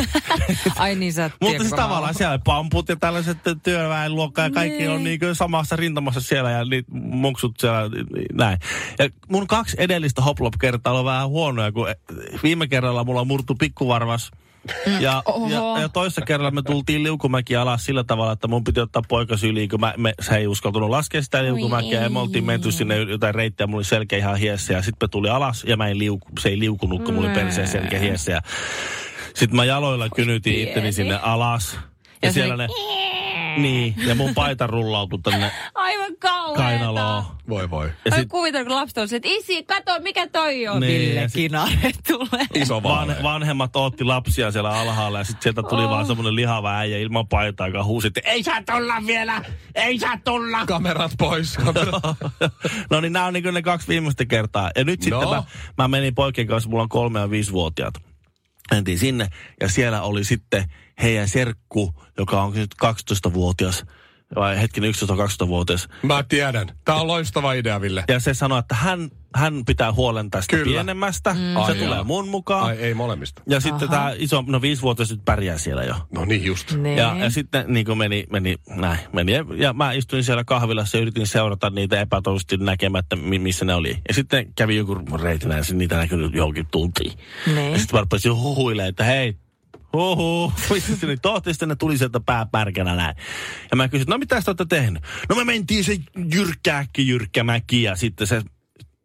Ai 0.76 0.94
niin 0.94 1.12
sä 1.12 1.30
Mutta 1.40 1.62
siis 1.62 1.74
tavallaan 1.74 2.14
siellä 2.14 2.38
pamput 2.38 2.88
ja 2.88 2.96
tällaiset 2.96 3.38
työväenluokka 3.62 4.42
ja 4.42 4.50
kaikki 4.50 4.78
Niin. 4.78 4.90
on 4.90 5.04
niin 5.04 5.20
kuin 5.20 5.34
samassa 5.34 5.76
rintamassa 5.76 6.20
siellä 6.20 6.50
ja 6.50 6.64
niitä 6.64 6.88
muksut 6.92 7.54
siellä 7.60 7.80
näin. 8.32 8.58
Ja 8.98 9.08
mun 9.28 9.46
kaksi 9.46 9.76
edellistä 9.80 10.22
hoplop-kertaa 10.22 10.98
on 10.98 11.04
vähän 11.04 11.28
huonoja, 11.28 11.72
kun 11.72 11.86
viime 12.42 12.66
kerralla 12.66 13.04
mulla 13.04 13.24
murtu 13.24 13.54
pikkuvarvas. 13.54 14.30
Ja, 15.00 15.22
Oho. 15.26 15.48
ja, 15.48 15.82
ja 15.82 15.88
toissa 15.88 16.20
kerralla 16.20 16.50
me 16.50 16.62
tultiin 16.62 17.02
liukumäki 17.02 17.56
alas 17.56 17.84
sillä 17.84 18.04
tavalla, 18.04 18.32
että 18.32 18.48
mun 18.48 18.64
piti 18.64 18.80
ottaa 18.80 19.02
poika 19.08 19.36
syliin, 19.36 19.68
kun 19.68 19.80
mä, 19.80 19.94
me, 19.96 20.14
se 20.20 20.36
ei 20.36 20.46
uskaltunut 20.46 20.90
laskea 20.90 21.22
sitä 21.22 21.44
liukumäkeä. 21.44 22.02
Ja 22.02 22.10
me 22.10 22.18
oltiin 22.18 22.44
menty 22.44 22.72
sinne 22.72 22.96
jotain 22.96 23.34
reittiä, 23.34 23.66
mulla 23.66 23.78
oli 23.78 23.84
selkeä 23.84 24.18
ihan 24.18 24.36
hiessä. 24.36 24.72
Ja 24.72 24.82
sitten 24.82 25.06
me 25.06 25.08
tuli 25.08 25.28
alas 25.28 25.64
ja 25.64 25.76
mä 25.76 25.88
en 25.88 25.98
liuku, 25.98 26.28
se 26.40 26.48
ei 26.48 26.58
liukunut, 26.58 27.04
kun 27.04 27.14
mulla 27.14 27.28
oli 27.28 27.38
perseen 27.38 27.68
selkeä 27.68 27.98
hiessä. 28.00 28.32
Ja 28.32 28.40
sitten 29.34 29.56
mä 29.56 29.64
jaloilla 29.64 30.08
kynytin 30.08 30.68
itteni 30.68 30.92
sinne 30.92 31.18
alas. 31.22 31.74
Ja, 31.74 31.80
Ja 32.22 32.28
ja 32.28 32.32
siellä 32.32 32.56
ne... 32.56 32.68
Niin, 33.56 33.94
ja 34.06 34.14
mun 34.14 34.34
paita 34.34 34.66
rullautui 34.66 35.18
tänne 35.22 35.50
kauheeta. 36.20 36.62
kainaloon. 36.62 37.24
Voi 37.48 37.70
voi. 37.70 37.90
Ja 38.04 38.16
sit 38.16 38.28
kuvitella, 38.28 38.64
kun 38.64 38.76
lapset 38.76 38.98
on 38.98 39.08
se, 39.08 39.16
että 39.16 39.28
isi, 39.32 39.62
kato, 39.62 39.92
mikä 40.00 40.26
toi 40.28 40.68
on. 40.68 40.80
Niin, 40.80 41.00
Ville 41.10 41.28
Kinare 41.32 41.90
tulee. 42.08 42.46
Iso 42.54 42.82
van, 42.82 43.16
vanhemmat 43.22 43.76
otti 43.76 44.04
lapsia 44.04 44.50
siellä 44.52 44.70
alhaalla 44.80 45.18
ja 45.18 45.24
sitten 45.24 45.42
sieltä 45.42 45.62
tuli 45.62 45.84
Oh. 45.84 45.90
vaan 45.90 46.06
semmonen 46.06 46.36
lihava 46.36 46.76
äijä 46.76 46.98
ilman 46.98 47.28
paitaa, 47.28 47.66
joka 47.66 47.84
huusi, 47.84 48.06
että 48.06 48.20
ei 48.24 48.42
saa 48.42 48.62
tulla 48.62 48.94
vielä, 49.06 49.44
ei 49.74 49.98
saa 49.98 50.18
tulla. 50.24 50.66
Kamerat 50.66 51.12
pois. 51.18 51.56
Kamerat. 51.56 52.02
no 52.90 53.00
niin, 53.00 53.12
nämä 53.12 53.26
on 53.26 53.32
niin 53.32 53.54
ne 53.54 53.62
kaksi 53.62 53.88
viimeistä 53.88 54.24
kertaa. 54.26 54.70
Ja 54.76 54.84
nyt 54.84 55.00
No. 55.00 55.04
sitten 55.04 55.28
mä, 55.28 55.42
mä 55.78 55.88
menin 55.88 56.14
poikien 56.14 56.46
kanssa, 56.46 56.70
mulla 56.70 56.82
on 56.82 56.88
kolme 56.88 57.20
ja 57.20 57.30
viisi 57.30 57.52
vuotiaat. 57.52 57.94
Mentiin 58.70 58.98
sinne 58.98 59.28
ja 59.60 59.68
siellä 59.68 60.02
oli 60.02 60.24
sitten 60.24 60.64
heidän 61.02 61.28
serkku, 61.28 61.94
joka 62.18 62.42
on 62.42 62.54
nyt 62.54 62.74
12-vuotias, 62.84 63.84
vai 64.36 64.60
hetkinen 64.60 64.92
11-12-vuotias. 64.94 65.88
Mä 66.02 66.22
tiedän. 66.28 66.66
Tää 66.84 66.94
on 66.94 67.06
loistava 67.06 67.52
idea, 67.52 67.80
Ville. 67.80 68.04
Ja 68.08 68.20
se 68.20 68.34
sanoi, 68.34 68.58
että 68.58 68.74
hän, 68.74 69.10
hän 69.34 69.64
pitää 69.66 69.92
huolen 69.92 70.30
tästä 70.30 70.56
Kyllä. 70.56 70.64
pienemmästä. 70.64 71.34
Mm. 71.34 71.56
Ai 71.56 71.72
Se 71.72 71.78
jaa. 71.78 71.86
tulee 71.88 72.02
mun 72.04 72.28
mukaan. 72.28 72.64
Ai 72.64 72.76
ei 72.76 72.94
molemmista. 72.94 73.42
Ja 73.46 73.60
sitten 73.60 73.88
tämä 73.88 74.12
iso, 74.16 74.44
no 74.46 74.62
viisivuotias 74.62 75.10
nyt 75.10 75.24
pärjää 75.24 75.58
siellä 75.58 75.84
jo. 75.84 75.94
No 76.12 76.24
niin 76.24 76.44
just. 76.44 76.72
Niin. 76.76 76.96
Ja, 76.98 77.16
ja 77.18 77.30
sitten 77.30 77.64
niin 77.68 77.86
kuin 77.86 77.98
meni, 77.98 78.24
meni 78.30 78.56
näin. 78.68 78.98
Meni, 79.12 79.32
ja, 79.32 79.44
ja 79.56 79.72
mä 79.72 79.92
istuin 79.92 80.24
siellä 80.24 80.44
kahvilassa 80.44 80.96
ja 80.96 81.02
yritin 81.02 81.26
seurata 81.26 81.70
niitä 81.70 82.00
epätoivoisesti 82.00 82.56
näkemättä, 82.56 83.16
mi- 83.16 83.38
missä 83.38 83.64
ne 83.64 83.74
oli. 83.74 83.98
Ja 84.08 84.14
sitten 84.14 84.52
kävi 84.56 84.76
joku 84.76 84.94
reitin 85.22 85.50
ja 85.50 85.62
sitten 85.62 85.78
niitä 85.78 85.96
näkynyt 85.96 86.34
johonkin 86.34 86.66
tuntiin. 86.70 87.12
Niin. 87.46 87.72
Ja 87.72 87.78
sitten 87.78 87.96
mä 87.96 88.00
rupesin 88.00 88.34
huhuilemaan, 88.34 88.88
että 88.88 89.04
hei, 89.04 89.36
Huhu. 89.94 90.52
Sitten 90.78 91.08
ne 91.08 91.16
tohti, 91.22 91.52
sitten 91.52 91.68
ne 91.68 91.76
tuli 91.76 91.98
sieltä 91.98 92.20
pää 92.20 92.46
pärkänä 92.46 92.96
näin. 92.96 93.16
Ja 93.70 93.76
mä 93.76 93.88
kysyin, 93.88 94.08
no 94.08 94.18
mitä 94.18 94.42
te 94.42 94.50
olette 94.50 94.64
tehnyt? 94.68 95.02
No 95.28 95.36
me 95.36 95.44
mentiin 95.44 95.84
se 95.84 95.98
jyrkkääkki 96.34 97.08
jyrkkämäki 97.08 97.82
ja 97.82 97.96
sitten 97.96 98.26
se 98.26 98.42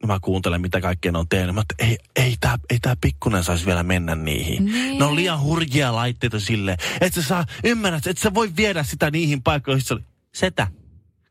No 0.04 0.08
mä 0.08 0.20
kuuntelen, 0.22 0.62
mitä 0.62 0.82
kaikkea 0.82 1.12
ne 1.12 1.18
on 1.18 1.30
tehnyt. 1.30 1.56
Mä 1.56 1.62
että 1.62 1.76
ei, 1.80 1.98
ei 2.16 2.36
tää, 2.40 2.58
ei 2.70 2.80
tää 2.82 2.96
pikkunen 3.02 3.44
saisi 3.44 3.66
vielä 3.66 3.84
mennä 3.84 4.16
niihin. 4.16 4.66
Niin. 4.66 5.00
Ne 5.00 5.06
on 5.06 5.16
liian 5.16 5.42
hurjia 5.42 5.96
laitteita 5.96 6.40
sille. 6.40 6.78
Et 7.02 7.14
sä 7.14 7.22
saa, 7.22 7.46
ymmärrät, 7.64 8.08
että 8.08 8.24
sä 8.24 8.34
voi 8.34 8.52
viedä 8.58 8.84
sitä 8.84 9.12
niihin 9.12 9.44
paikkoihin. 9.44 9.82
Se 9.82 9.94
oli, 9.94 10.04
Setä, 10.34 10.68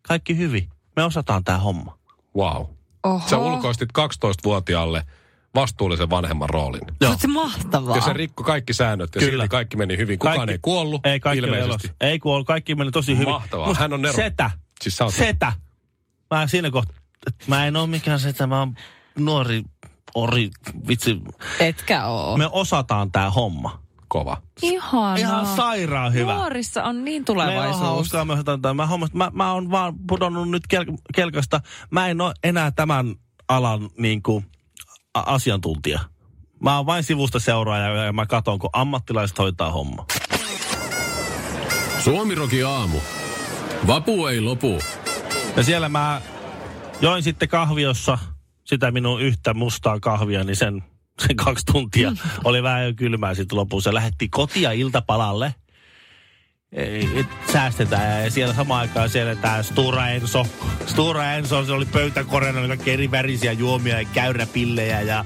kaikki 0.03 0.37
hyvin. 0.37 0.69
Me 0.97 1.05
osataan 1.05 1.45
tää 1.45 1.59
homma. 1.59 1.99
Wow. 2.37 2.67
Oho. 3.03 3.29
Sä 3.29 3.38
ulkoistit 3.38 3.88
12-vuotiaalle 3.99 5.07
vastuullisen 5.61 6.11
vanhemman 6.11 6.49
roolin. 6.50 6.81
Joo. 7.00 7.15
Se 7.19 7.27
mahtavaa. 7.27 7.97
Ja 7.97 8.03
se 8.03 8.12
rikko 8.12 8.45
kaikki 8.45 8.73
säännöt 8.75 9.15
ja 9.15 9.19
Kyllä. 9.19 9.31
silti 9.33 9.49
kaikki 9.49 9.77
meni 9.77 9.97
hyvin. 9.97 10.19
Kukaan 10.19 10.37
Kaikki- 10.37 10.53
ei 10.53 10.59
kuollut 10.62 11.07
Ei 11.07 11.21
kaikki 11.21 11.38
ilmeisesti. 11.45 11.69
elossa. 11.71 11.88
Ei 12.00 12.19
kuollut, 12.19 12.47
kaikki 12.47 12.75
meni 12.75 12.91
tosi 12.91 13.15
hyvin. 13.17 13.29
Mahtavaa. 13.29 13.75
Hän 13.75 13.93
on 13.93 14.03
Nero. 14.03 14.15
Setä. 14.15 14.50
Siis 14.83 14.97
sä 14.97 15.05
oot- 15.05 15.11
Setä. 15.11 15.53
Mä 16.31 16.47
siinä 16.47 16.71
kohtaa, 16.71 16.97
että 17.27 17.45
mä 17.49 17.67
en 17.67 17.77
oo 17.77 17.87
mikään 17.87 18.21
setä, 18.21 18.47
mä 18.47 18.59
oon 18.59 18.75
nuori 19.19 19.62
ori, 20.15 20.50
vitsi. 20.88 21.21
Etkä 21.61 22.07
oo. 22.07 22.37
Me 22.37 22.49
osataan 22.53 23.12
tää 23.12 23.31
homma. 23.31 23.83
Kova. 24.09 24.43
Ihanaa. 24.62 25.17
Ihan 25.17 25.47
sairaan 25.57 26.12
hyvä. 26.12 26.35
Nuorissa 26.35 26.85
on 26.85 27.05
niin 27.05 27.15
Me 27.15 27.23
on 27.23 27.25
tulevaisuus. 27.25 27.81
hauskaa, 27.81 28.25
me 28.25 28.33
osataan 28.33 28.62
tää. 28.62 28.75
Mä, 28.75 28.87
hommas, 28.87 29.12
mä, 29.12 29.31
mä 29.35 29.53
oon 29.53 29.71
vaan 29.71 29.95
pudonnut 30.09 30.50
nyt 30.50 30.67
kel, 30.69 30.85
kelkasta. 31.15 31.61
Mä 31.91 32.09
en 32.09 32.21
oo 32.21 32.33
enää 32.45 32.71
tämän 32.71 33.15
alan 33.49 33.91
niin 33.99 34.23
kuin, 34.23 34.47
asiantuntija. 35.27 36.01
Mä 36.63 36.77
oon 36.77 36.87
vain 36.87 37.05
sivusta 37.05 37.39
seuraaja 37.39 38.05
ja 38.05 38.13
mä 38.13 38.27
katon, 38.27 38.59
kun 38.59 38.71
ammattilaiset 38.73 39.39
hoitaa 39.39 39.73
homma. 39.73 40.07
Suomiroki 42.05 42.63
aamu. 42.63 42.99
Vapu 43.87 44.27
ei 44.27 44.41
lopu. 44.41 44.79
Ja 45.57 45.63
siellä 45.63 45.89
mä 45.89 46.23
join 47.01 47.23
sitten 47.23 47.49
kahviossa 47.49 48.19
sitä 48.65 48.91
minun 48.91 49.23
yhtä 49.23 49.55
mustaa 49.55 50.01
kahvia, 50.01 50.45
niin 50.45 50.57
sen, 50.57 50.85
sen 51.27 51.37
kaksi 51.37 51.67
tuntia 51.73 52.13
oli 52.45 52.63
vähän 52.63 52.85
jo 52.85 52.95
kylmää 52.95 53.35
sitten 53.35 53.59
lopussa. 53.59 53.95
Lähettiin 53.95 54.31
kotia 54.31 54.73
iltapalalle. 54.73 55.55
Säästetään 57.53 58.25
ja 58.25 58.31
siellä 58.31 58.55
samaan 58.55 58.81
aikaan 58.81 59.09
siellä 59.09 59.35
tämä 59.37 59.63
Stura 59.63 60.09
Enso. 60.09 60.47
Stura 60.87 61.33
Enso, 61.33 61.65
se 61.65 61.73
oli 61.73 61.85
pöytäkoreana 61.85 62.69
kaikki 62.69 62.91
eri 62.91 63.11
värisiä 63.11 63.53
juomia 63.53 64.01
ja 64.01 64.09
käyräpillejä 64.15 65.01
ja 65.01 65.25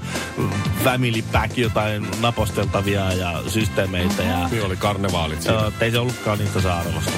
family 0.83 1.21
pack 1.21 1.57
jotain 1.57 2.07
naposteltavia 2.21 3.13
ja 3.13 3.43
systeemeitä 3.47 4.23
ja 4.23 4.47
Niin 4.51 4.63
oli 4.63 4.77
karnevaalit 4.77 5.41
siinä. 5.41 5.57
Joo, 5.57 5.71
ei 5.81 5.91
se 5.91 5.99
ollutkaan 5.99 6.39
niin 6.39 6.51
tasa-arvosta. 6.51 7.11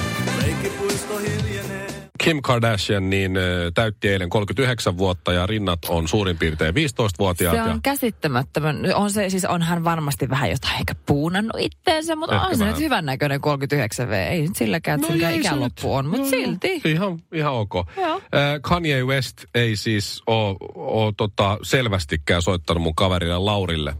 Kim 2.26 2.42
Kardashian 2.42 3.10
niin 3.10 3.32
täytti 3.74 4.08
eilen 4.08 4.30
39 4.30 4.98
vuotta 4.98 5.32
ja 5.32 5.46
rinnat 5.46 5.78
on 5.88 6.08
suurin 6.08 6.38
piirtein 6.38 6.74
15-vuotiaat. 6.74 7.56
Se 7.56 7.62
on 7.62 7.68
ja 7.68 7.78
käsittämättömän. 7.82 8.94
On 8.94 9.10
se, 9.10 9.30
siis 9.30 9.44
on 9.44 9.62
hän 9.62 9.84
varmasti 9.84 10.28
vähän 10.30 10.50
jotain 10.50 10.74
ehkä 10.74 10.94
puunannut 11.06 11.56
itteensä, 11.60 12.16
mutta 12.16 12.34
Ehkä 12.34 12.46
on 12.46 12.54
se 12.54 12.58
vähän. 12.58 12.72
nyt 12.74 12.82
hyvän 12.84 13.06
näköinen 13.06 13.40
39 13.40 14.08
V. 14.08 14.12
Ei 14.12 14.42
nyt 14.42 14.56
silläkään, 14.56 15.00
että 15.00 15.12
No 15.12 15.20
no 15.20 15.28
ei 15.28 15.34
se 15.34 15.40
ikäloppu 15.40 15.94
on, 15.94 16.06
mutta 16.06 16.36
Joo, 16.36 16.44
silti. 16.44 16.80
Ihan, 16.84 17.18
ihan 17.34 17.52
ok. 17.52 17.74
Joo. 17.96 18.14
Äh, 18.16 18.20
Kanye 18.62 19.04
West 19.04 19.44
ei 19.54 19.76
siis 19.76 20.22
ole 20.26 21.12
tota, 21.16 21.58
selvästikään 21.62 22.42
soittanut 22.42 22.82
mun 22.82 22.94
kaverille 22.94 23.38
Laurille, 23.38 23.94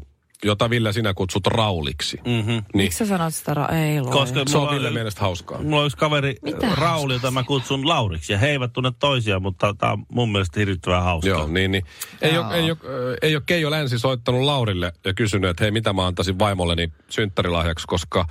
jota 0.46 0.70
Ville 0.70 0.92
sinä 0.92 1.14
kutsut 1.14 1.46
Rauliksi. 1.46 2.16
Mm-hmm. 2.26 2.52
Niin, 2.52 2.64
Miksi 2.74 2.98
sä 2.98 3.06
sanot 3.06 3.34
sitä? 3.34 3.54
Ra- 3.54 3.74
ei 3.74 4.00
luo. 4.00 4.10
Koska 4.12 4.40
se 4.46 4.56
on 4.58 4.62
mulla- 4.62 4.74
Ville 4.74 4.90
mielestä 4.90 5.20
hauskaa. 5.20 5.62
Mulla 5.62 5.80
on 5.80 5.86
yksi 5.86 5.96
kaveri 5.98 6.34
Mitä 6.42 6.68
Rauli, 6.74 7.12
jota 7.14 7.30
mä 7.30 7.42
kutsun 7.42 7.88
Lauriksi. 7.88 8.32
Ja 8.32 8.38
he 8.38 8.48
eivät 8.48 8.72
tunne 8.72 8.92
toisiaan, 8.98 9.42
mutta 9.42 9.74
tämä 9.78 9.92
on 9.92 10.06
mun 10.12 10.32
mielestä 10.32 10.60
hirvittävän 10.60 11.02
hauskaa. 11.02 11.28
Joo, 11.30 11.46
niin, 11.46 11.70
niin. 11.70 11.84
Ei, 12.22 12.34
Joo. 12.34 12.46
ole, 12.46 12.54
ei, 12.56 12.70
ole, 12.70 12.78
ei 13.22 13.36
ole 13.36 13.42
Keijo 13.46 13.70
Länsi 13.70 13.98
soittanut 13.98 14.42
Laurille 14.42 14.92
ja 15.04 15.14
kysynyt, 15.14 15.50
että 15.50 15.64
hei, 15.64 15.70
mitä 15.70 15.92
mä 15.92 16.06
antaisin 16.06 16.38
vaimolleni 16.38 16.92
synttärilahjaksi, 17.08 17.86
koska 17.86 18.26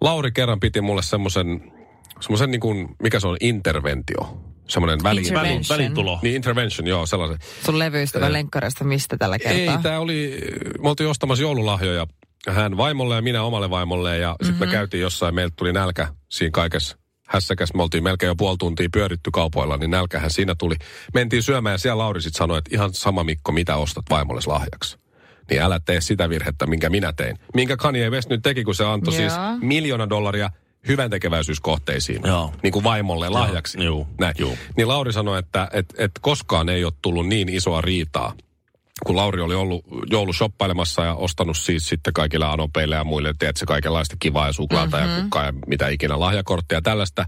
Lauri 0.00 0.32
kerran 0.32 0.60
piti 0.60 0.80
mulle 0.80 1.02
semmoisen, 1.02 1.72
semmoisen 2.20 2.50
niin 2.50 2.60
kuin, 2.60 2.88
mikä 3.02 3.20
se 3.20 3.28
on, 3.28 3.36
interventio. 3.40 4.40
Semmoinen 4.68 5.02
väli... 5.02 5.20
Intervention. 5.20 5.54
väli 5.54 5.68
Väli, 5.68 5.82
välintulo. 5.82 6.18
niin, 6.22 6.36
intervention, 6.36 6.88
joo, 6.88 7.06
sellaisen. 7.06 7.38
Sun 7.64 7.78
levyistä 7.78 8.20
vai 8.20 8.32
lenkkareista 8.32 8.84
mistä 8.84 9.16
tällä 9.16 9.38
kertaa? 9.38 9.74
Ei, 9.74 9.82
tämä 9.82 9.98
oli, 9.98 10.40
me 10.82 10.88
oltiin 10.88 11.10
ostamassa 11.10 11.42
joululahjoja. 11.42 12.06
Hän 12.48 12.76
vaimolle 12.76 13.14
ja 13.14 13.22
minä 13.22 13.42
omalle 13.42 13.70
vaimolle 13.70 14.18
ja 14.18 14.28
mm-hmm. 14.30 14.46
sitten 14.46 14.68
me 14.68 14.72
käytiin 14.72 15.00
jossain, 15.00 15.34
meiltä 15.34 15.54
tuli 15.56 15.72
nälkä 15.72 16.08
siinä 16.28 16.50
kaikessa 16.50 16.98
hässäkäs. 17.28 17.74
Me 17.74 17.82
oltiin 17.82 18.04
melkein 18.04 18.28
jo 18.28 18.36
puoli 18.36 18.56
tuntia 18.58 18.88
pyöritty 18.92 19.30
kaupoilla, 19.30 19.76
niin 19.76 19.90
nälkähän 19.90 20.30
siinä 20.30 20.54
tuli. 20.54 20.74
Mentiin 21.14 21.42
syömään 21.42 21.74
ja 21.74 21.78
siellä 21.78 22.02
Lauri 22.02 22.22
sitten 22.22 22.38
sanoi, 22.38 22.58
että 22.58 22.70
ihan 22.74 22.94
sama 22.94 23.24
Mikko, 23.24 23.52
mitä 23.52 23.76
ostat 23.76 24.04
vaimolle 24.10 24.40
lahjaksi. 24.46 24.98
Niin 25.50 25.62
älä 25.62 25.80
tee 25.84 26.00
sitä 26.00 26.28
virhettä, 26.28 26.66
minkä 26.66 26.90
minä 26.90 27.12
tein. 27.12 27.38
Minkä 27.54 27.76
Kanye 27.76 28.10
West 28.10 28.30
nyt 28.30 28.42
teki, 28.42 28.64
kun 28.64 28.74
se 28.74 28.84
antoi 28.84 29.14
siis 29.14 29.32
Joo. 29.32 29.58
miljoona 29.60 30.08
dollaria 30.08 30.50
hyvän 30.88 31.10
tekeväisyyskohteisiin. 31.10 32.20
Joo. 32.24 32.52
Niin 32.62 32.72
kuin 32.72 32.84
vaimolle 32.84 33.28
lahjaksi. 33.28 33.84
juu, 33.84 34.06
Näin. 34.20 34.34
juu. 34.38 34.58
Niin 34.76 34.88
Lauri 34.88 35.12
sanoi, 35.12 35.38
että 35.38 35.68
et, 35.72 35.94
et 35.98 36.12
koskaan 36.20 36.68
ei 36.68 36.84
ole 36.84 36.92
tullut 37.02 37.28
niin 37.28 37.48
isoa 37.48 37.80
riitaa 37.80 38.34
kun 39.06 39.16
Lauri 39.16 39.40
oli 39.40 39.54
ollut 39.54 39.84
joulusoppailemassa 40.10 41.04
ja 41.04 41.14
ostanut 41.14 41.56
siis 41.56 41.88
sitten 41.88 42.12
kaikille 42.12 42.44
anopeille 42.44 42.94
ja 42.94 43.04
muille, 43.04 43.34
tiedätkö, 43.38 43.66
kaikenlaista 43.66 44.16
kivaa 44.18 44.46
ja 44.46 44.52
suklaata 44.52 44.96
mm-hmm. 44.96 45.14
ja 45.14 45.20
kukkaa 45.22 45.44
ja 45.44 45.52
mitä 45.66 45.88
ikinä, 45.88 46.20
lahjakorttia 46.20 46.78
ja 46.78 46.82
tällaista. 46.82 47.24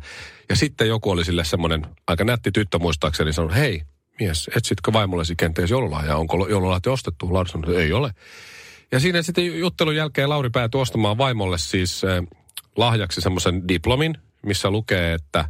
Ja 0.48 0.56
sitten 0.56 0.88
joku 0.88 1.10
oli 1.10 1.24
sille 1.24 1.44
semmoinen 1.44 1.86
aika 2.06 2.24
nätti 2.24 2.52
tyttö 2.52 2.78
muistaakseni 2.78 3.32
sanonut, 3.32 3.56
hei 3.56 3.82
mies, 4.20 4.50
etsitkö 4.56 4.92
vaimollesi 4.92 5.34
kenties 5.36 5.70
joululahjaa? 5.70 6.18
Onko 6.18 6.48
joululahti 6.48 6.88
ostettu? 6.88 7.34
Lauri 7.34 7.50
sanoi, 7.50 7.82
ei 7.82 7.92
ole. 7.92 8.10
Ja 8.92 9.00
siinä 9.00 9.22
sitten 9.22 9.58
juttelun 9.58 9.96
jälkeen 9.96 10.28
Lauri 10.28 10.50
päätyi 10.50 10.80
ostamaan 10.80 11.18
vaimolle 11.18 11.58
siis 11.58 12.04
eh, 12.04 12.39
lahjaksi 12.76 13.20
semmoisen 13.20 13.68
diplomin, 13.68 14.14
missä 14.46 14.70
lukee, 14.70 15.14
että 15.14 15.44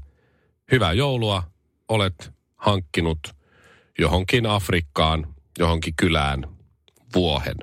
hyvää 0.72 0.92
joulua, 0.92 1.42
olet 1.88 2.32
hankkinut 2.56 3.18
johonkin 3.98 4.46
Afrikkaan, 4.46 5.26
johonkin 5.58 5.94
kylään 5.96 6.44
vuohen. 7.14 7.56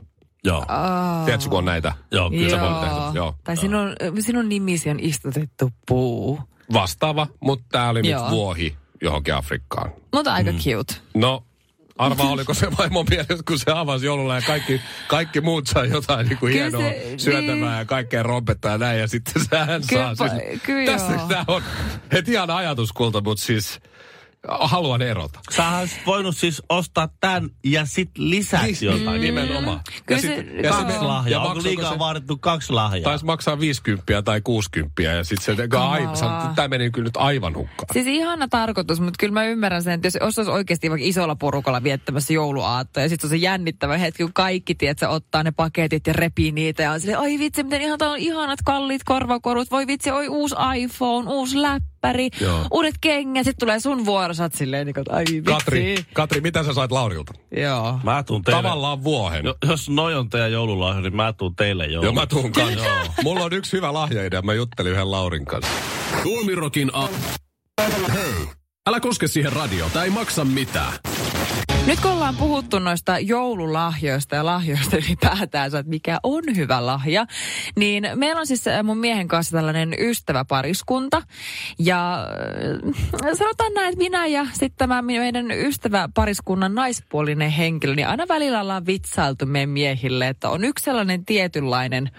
Joo. 0.44 0.58
Oh. 0.58 1.26
Tiedätkö, 1.26 1.50
kun 1.50 1.58
on 1.58 1.66
näitä? 1.66 1.94
Joo, 2.12 2.30
kyllä 2.30 2.50
se 2.50 2.62
voi 2.62 2.70
Joo. 2.70 2.82
tehdä. 2.82 2.96
Joo. 3.14 3.36
Tai 3.44 3.58
sinun, 3.58 3.96
sinun 4.20 4.50
nimisi 4.50 4.90
on 4.90 5.00
istutettu 5.00 5.72
puu. 5.88 6.40
Vastaava, 6.74 7.28
mutta 7.40 7.66
tämä 7.72 7.90
oli 7.90 8.10
Joo. 8.10 8.22
nyt 8.22 8.32
vuohi 8.32 8.78
johonkin 9.02 9.36
Afrikkaan. 9.36 9.92
Mutta 10.14 10.34
aika 10.34 10.52
mm. 10.52 10.58
cute. 10.58 10.94
No, 11.16 11.44
arvaa 11.98 12.30
oliko 12.30 12.54
se 12.54 12.68
vaimon 12.78 13.06
mielestä, 13.10 13.36
kun 13.48 13.60
se 13.60 13.72
avasi 13.72 14.06
joululla 14.06 14.36
ja 14.36 14.42
kaikki, 14.42 14.82
kaikki 15.08 15.42
muut 15.42 15.68
sai 15.68 15.90
jotain 15.90 16.28
niin 16.30 16.38
kuin 16.38 16.52
Kyllä 16.54 16.64
hienoa 16.64 16.90
se- 16.90 17.14
syötävää 17.18 17.56
niin. 17.56 17.78
ja 17.78 17.86
kaikkea 17.86 18.24
rompettaa 18.24 18.72
ja 18.72 18.78
näin. 18.78 19.00
Ja 19.00 19.08
sitten 19.08 19.46
sehän 19.50 19.82
Kyllä 19.90 20.16
saa 20.16 20.28
siis... 20.30 20.62
kyllä 20.64 20.92
Tässä 20.92 21.14
tämä 21.28 21.44
on 21.48 21.62
heti 22.14 22.32
ihan 22.32 22.50
ajatuskulta, 22.50 23.22
mutta 23.22 23.44
siis 23.46 23.80
haluan 24.50 25.02
erota. 25.02 25.40
Sä 25.56 25.78
olisit 25.78 26.02
voinut 26.06 26.38
siis 26.38 26.62
ostaa 26.70 27.10
tämän 27.20 27.50
ja 27.66 27.86
sitten 27.86 28.30
lisäksi 28.30 28.86
jotain. 28.86 29.22
Nimenomaan. 29.22 29.80
Kyllä 30.06 30.18
Ja 30.18 30.22
se- 30.22 30.36
sit- 30.36 30.56
ja 30.64 30.70
Kaksi 30.70 30.78
sit- 30.80 30.88
Kaksi 30.88 31.06
lahjaa. 31.06 31.42
ja 31.44 31.50
Onko 31.50 31.64
liikaa 31.64 31.92
se- 31.94 32.00
vaadittu 32.00 32.38
kaksi 32.38 32.74
lahjaa? 32.74 33.04
Taisi 33.04 33.26
maksaa 33.26 33.60
50 33.60 34.22
tai 34.22 34.42
60 34.42 35.02
ja 35.02 35.24
sitten 35.24 35.56
se, 35.58 35.68
Kamalaa. 35.68 36.54
tämä 36.56 36.68
meni 36.68 36.92
kyllä 36.92 37.06
nyt 37.08 37.18
aivan 37.18 37.56
hukkaan. 37.56 37.88
Siis 37.94 38.08
ihana 38.08 38.48
tarkoitus, 38.48 39.00
mutta 39.00 39.16
kyllä 39.20 39.34
mä 39.34 39.44
ymmärrän 39.46 39.84
sen, 39.84 39.94
että 39.94 40.08
jos, 40.22 40.38
olisi 40.38 40.52
oikeasti 40.52 40.90
vaikka 40.90 41.08
isolla 41.08 41.36
porukalla 41.36 41.84
viettämässä 41.84 42.34
jouluaattoa 42.34 43.04
ja 43.04 43.10
sitten 43.10 43.28
on 43.28 43.30
se 43.30 43.36
jännittävä 43.36 43.98
hetki, 43.98 44.24
kun 44.24 44.34
kaikki 44.34 44.76
tiedät, 44.76 45.00
se 45.00 45.08
ottaa 45.08 45.44
ne 45.44 45.52
paketit 45.52 46.08
ja 46.08 46.14
repii 46.14 46.52
niitä 46.52 46.84
ja 46.84 46.92
on 46.92 47.00
silleen, 47.00 47.20
ai 47.20 47.40
vitsi, 47.40 47.64
miten 47.64 47.82
ihan 47.82 47.98
on 48.02 48.18
ihanat 48.18 48.60
kalliit 48.66 49.02
korvakorut, 49.06 49.72
voi 49.72 49.88
vitsi, 49.88 50.12
oi 50.12 50.28
uusi 50.28 50.56
iPhone, 50.78 51.30
uusi 51.30 51.58
läppäri, 51.98 52.30
Joo. 52.42 52.68
uudet 52.72 52.96
kengät, 53.02 53.46
sitten 53.46 53.66
tulee 53.66 53.80
sun 53.80 54.06
vuoro, 54.06 54.34
sä 54.34 54.44
oot 54.44 54.54
silleen, 54.54 54.86
niin 54.86 54.94
kuin, 54.94 55.06
ai 55.10 55.24
vitsi. 55.30 55.42
Katri, 55.42 56.06
Katri, 56.14 56.42
mitä 56.42 56.64
sä 56.64 56.74
sait 56.74 56.92
Laurilta? 56.92 57.34
Joo. 57.52 58.00
Mä 58.04 58.24
tuun 58.24 58.44
teille. 58.44 58.62
Tavallaan 58.62 59.04
vuohen. 59.04 59.46
Jo, 59.46 59.56
jos 59.68 59.90
noi 59.90 60.16
on 60.16 60.30
teidän 60.30 60.52
joululahja, 60.52 61.02
niin 61.02 61.16
mä 61.16 61.34
tuun 61.34 61.56
teille 61.56 61.86
joulun. 61.86 62.04
Joo, 62.04 62.14
mä 62.14 62.28
tuun 62.28 62.52
kanssa. 62.52 62.90
Mulla 63.24 63.44
on 63.44 63.54
yksi 63.54 63.74
hyvä 63.74 63.94
lahjaidea. 63.94 64.42
Mä 64.42 64.54
juttelin 64.54 64.92
yhden 64.92 65.12
Laurin 65.12 65.46
kanssa. 65.46 65.72
Tuomirokin 66.24 66.92
a... 66.94 67.08
Hei, 68.14 68.34
älä 68.90 69.00
koske 69.00 69.28
siihen 69.28 69.54
radio, 69.54 69.90
tai 69.94 70.04
ei 70.04 70.10
maksa 70.10 70.46
mitään. 70.46 70.94
Nyt 71.88 72.00
kun 72.00 72.12
ollaan 72.12 72.36
puhuttu 72.36 72.80
noista 72.80 73.20
joululahjoista 73.20 74.36
ja 74.36 74.46
lahjoista 74.46 74.98
ylipäätään, 75.08 75.66
että 75.66 75.84
mikä 75.86 76.20
on 76.24 76.44
hyvä 76.56 76.86
lahja, 76.86 77.26
niin 77.76 78.10
meillä 78.16 78.40
on 78.40 78.48
siis 78.48 78.68
äh, 78.68 78.84
mun 78.84 78.98
miehen 78.98 79.28
kanssa 79.28 79.58
tällainen 79.58 79.96
ystäväpariskunta. 80.00 81.22
Ja 81.80 82.28
äh, 83.26 83.38
sanotaan 83.38 83.74
näin, 83.74 83.88
että 83.88 84.04
minä 84.04 84.26
ja 84.26 84.46
sitten 84.46 84.78
tämä 84.78 85.02
meidän 85.02 85.52
ystäväpariskunnan 85.52 86.76
naispuolinen 86.76 87.52
henkilö, 87.52 87.96
niin 87.96 88.08
aina 88.08 88.28
välillä 88.28 88.62
ollaan 88.62 88.86
vitsailtu 88.86 89.46
meidän 89.46 89.70
miehille, 89.70 90.28
että 90.28 90.50
on 90.50 90.64
yksi 90.64 90.86
sellainen 90.86 91.26
tietynlainen 91.26 92.12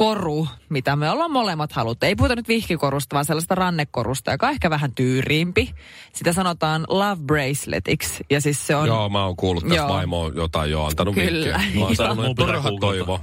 koru, 0.00 0.48
mitä 0.68 0.96
me 0.96 1.10
ollaan 1.10 1.30
molemmat 1.30 1.72
haluttu. 1.72 2.06
Ei 2.06 2.16
puhuta 2.16 2.36
nyt 2.36 2.48
vihkikorusta, 2.48 3.14
vaan 3.14 3.24
sellaista 3.24 3.54
rannekorusta, 3.54 4.30
joka 4.30 4.46
on 4.46 4.52
ehkä 4.52 4.70
vähän 4.70 4.94
tyyriimpi. 4.94 5.74
Sitä 6.12 6.32
sanotaan 6.32 6.84
love 6.88 7.22
braceletiksi. 7.22 8.24
Ja 8.30 8.40
siis 8.40 8.66
se 8.66 8.76
on... 8.76 8.86
Joo, 8.86 9.08
mä 9.08 9.24
oon 9.24 9.36
kuullut 9.36 9.68
tästä 9.68 9.88
vaimo 9.88 10.28
jotain 10.34 10.70
jo 10.70 10.84
antanut 10.84 11.14
Kyllä, 11.14 11.30
vinkkiä. 11.30 11.52
Mä 11.52 11.80
joo. 11.80 11.86
oon 11.86 11.96
sanonut, 11.96 12.36
turha 12.36 12.70
toivo. 12.80 13.20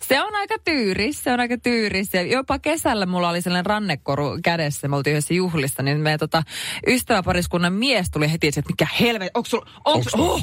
Se 0.00 0.22
on 0.22 0.34
aika 0.34 0.54
tyyris, 0.64 1.24
se 1.24 1.32
on 1.32 1.40
aika 1.40 1.58
tyyris. 1.58 2.14
Ja 2.14 2.22
jopa 2.22 2.58
kesällä 2.58 3.06
mulla 3.06 3.28
oli 3.28 3.42
sellainen 3.42 3.66
rannekoru 3.66 4.38
kädessä, 4.42 4.88
me 4.88 4.96
oltiin 4.96 5.12
yhdessä 5.12 5.34
juhlissa, 5.34 5.82
niin 5.82 6.00
meidän 6.00 6.20
tota, 6.20 6.42
ystäväpariskunnan 6.86 7.72
mies 7.72 8.10
tuli 8.10 8.32
heti, 8.32 8.48
että 8.48 8.62
mikä 8.68 8.86
helvet, 9.00 9.30
onko 9.34 9.48
sulla, 9.48 9.66
onko 9.84 9.90
Onks 9.98 10.10
sulla, 10.10 10.32
oh, 10.32 10.40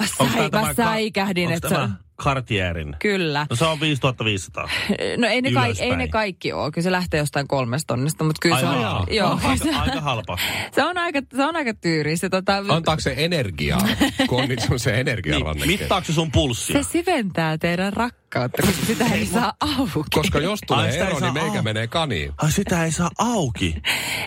mä, 0.00 0.06
Onko 0.18 0.34
säi, 0.34 0.50
tää 0.50 0.62
mä 0.62 0.74
tämä 0.74 0.90
säikähdin, 0.90 1.46
Onko 1.46 1.56
että 1.56 1.68
se 1.68 1.74
tämä 1.74 1.84
on, 1.84 2.05
Cartierin? 2.22 2.96
kyllä. 2.98 3.46
No 3.50 3.56
se 3.56 3.64
on 3.64 3.80
5500. 3.80 4.68
No 5.16 5.26
ei 5.28 5.42
ne, 5.42 5.52
kai, 5.52 5.72
ei 5.80 5.96
ne 5.96 6.08
kaikki 6.08 6.52
ole, 6.52 6.70
kyllä 6.72 6.82
se 6.82 6.92
lähtee 6.92 7.18
jostain 7.18 7.48
kolmesta 7.48 7.86
tonnista, 7.94 8.24
mutta 8.24 8.38
kyllä 8.42 8.54
Ai 8.54 8.60
se 8.60 8.66
on, 8.68 8.80
jaa. 8.82 9.06
joo, 9.10 9.40
aika, 9.44 9.64
se, 9.64 9.74
aika 9.74 10.00
halpa. 10.00 10.38
se, 10.74 10.84
on 10.84 10.98
aika, 10.98 11.22
se 11.36 11.44
on 11.44 11.56
aika 11.56 11.74
tyyris. 11.74 12.20
Se, 12.20 12.28
tota, 12.28 12.62
Antaako 12.68 13.00
se 13.00 13.14
energiaa, 13.16 13.88
kun 14.28 14.42
on 14.42 14.48
niitä 14.48 14.66
se 14.76 14.90
Niin, 14.90 15.00
energiaranneke? 15.00 15.66
mittaako 15.66 16.04
se 16.04 16.12
sun 16.12 16.32
pulssia? 16.32 16.82
se 16.82 16.88
syventää 16.90 17.58
teidän 17.58 17.92
rakkautta, 17.92 18.25
koska 18.62 18.86
sitä 18.86 19.04
ei 19.04 19.26
saa 19.26 19.52
auki. 19.60 20.10
Koska 20.14 20.38
jos 20.38 20.60
Ai, 20.62 20.66
tulee 20.66 20.90
ei 20.90 20.98
ero, 20.98 21.20
niin 21.20 21.32
meikä 21.32 21.58
au- 21.58 21.62
menee 21.62 21.86
kaniin. 21.86 22.32
Ai 22.38 22.52
sitä 22.52 22.84
ei 22.84 22.92
saa 22.92 23.10
auki. 23.18 23.82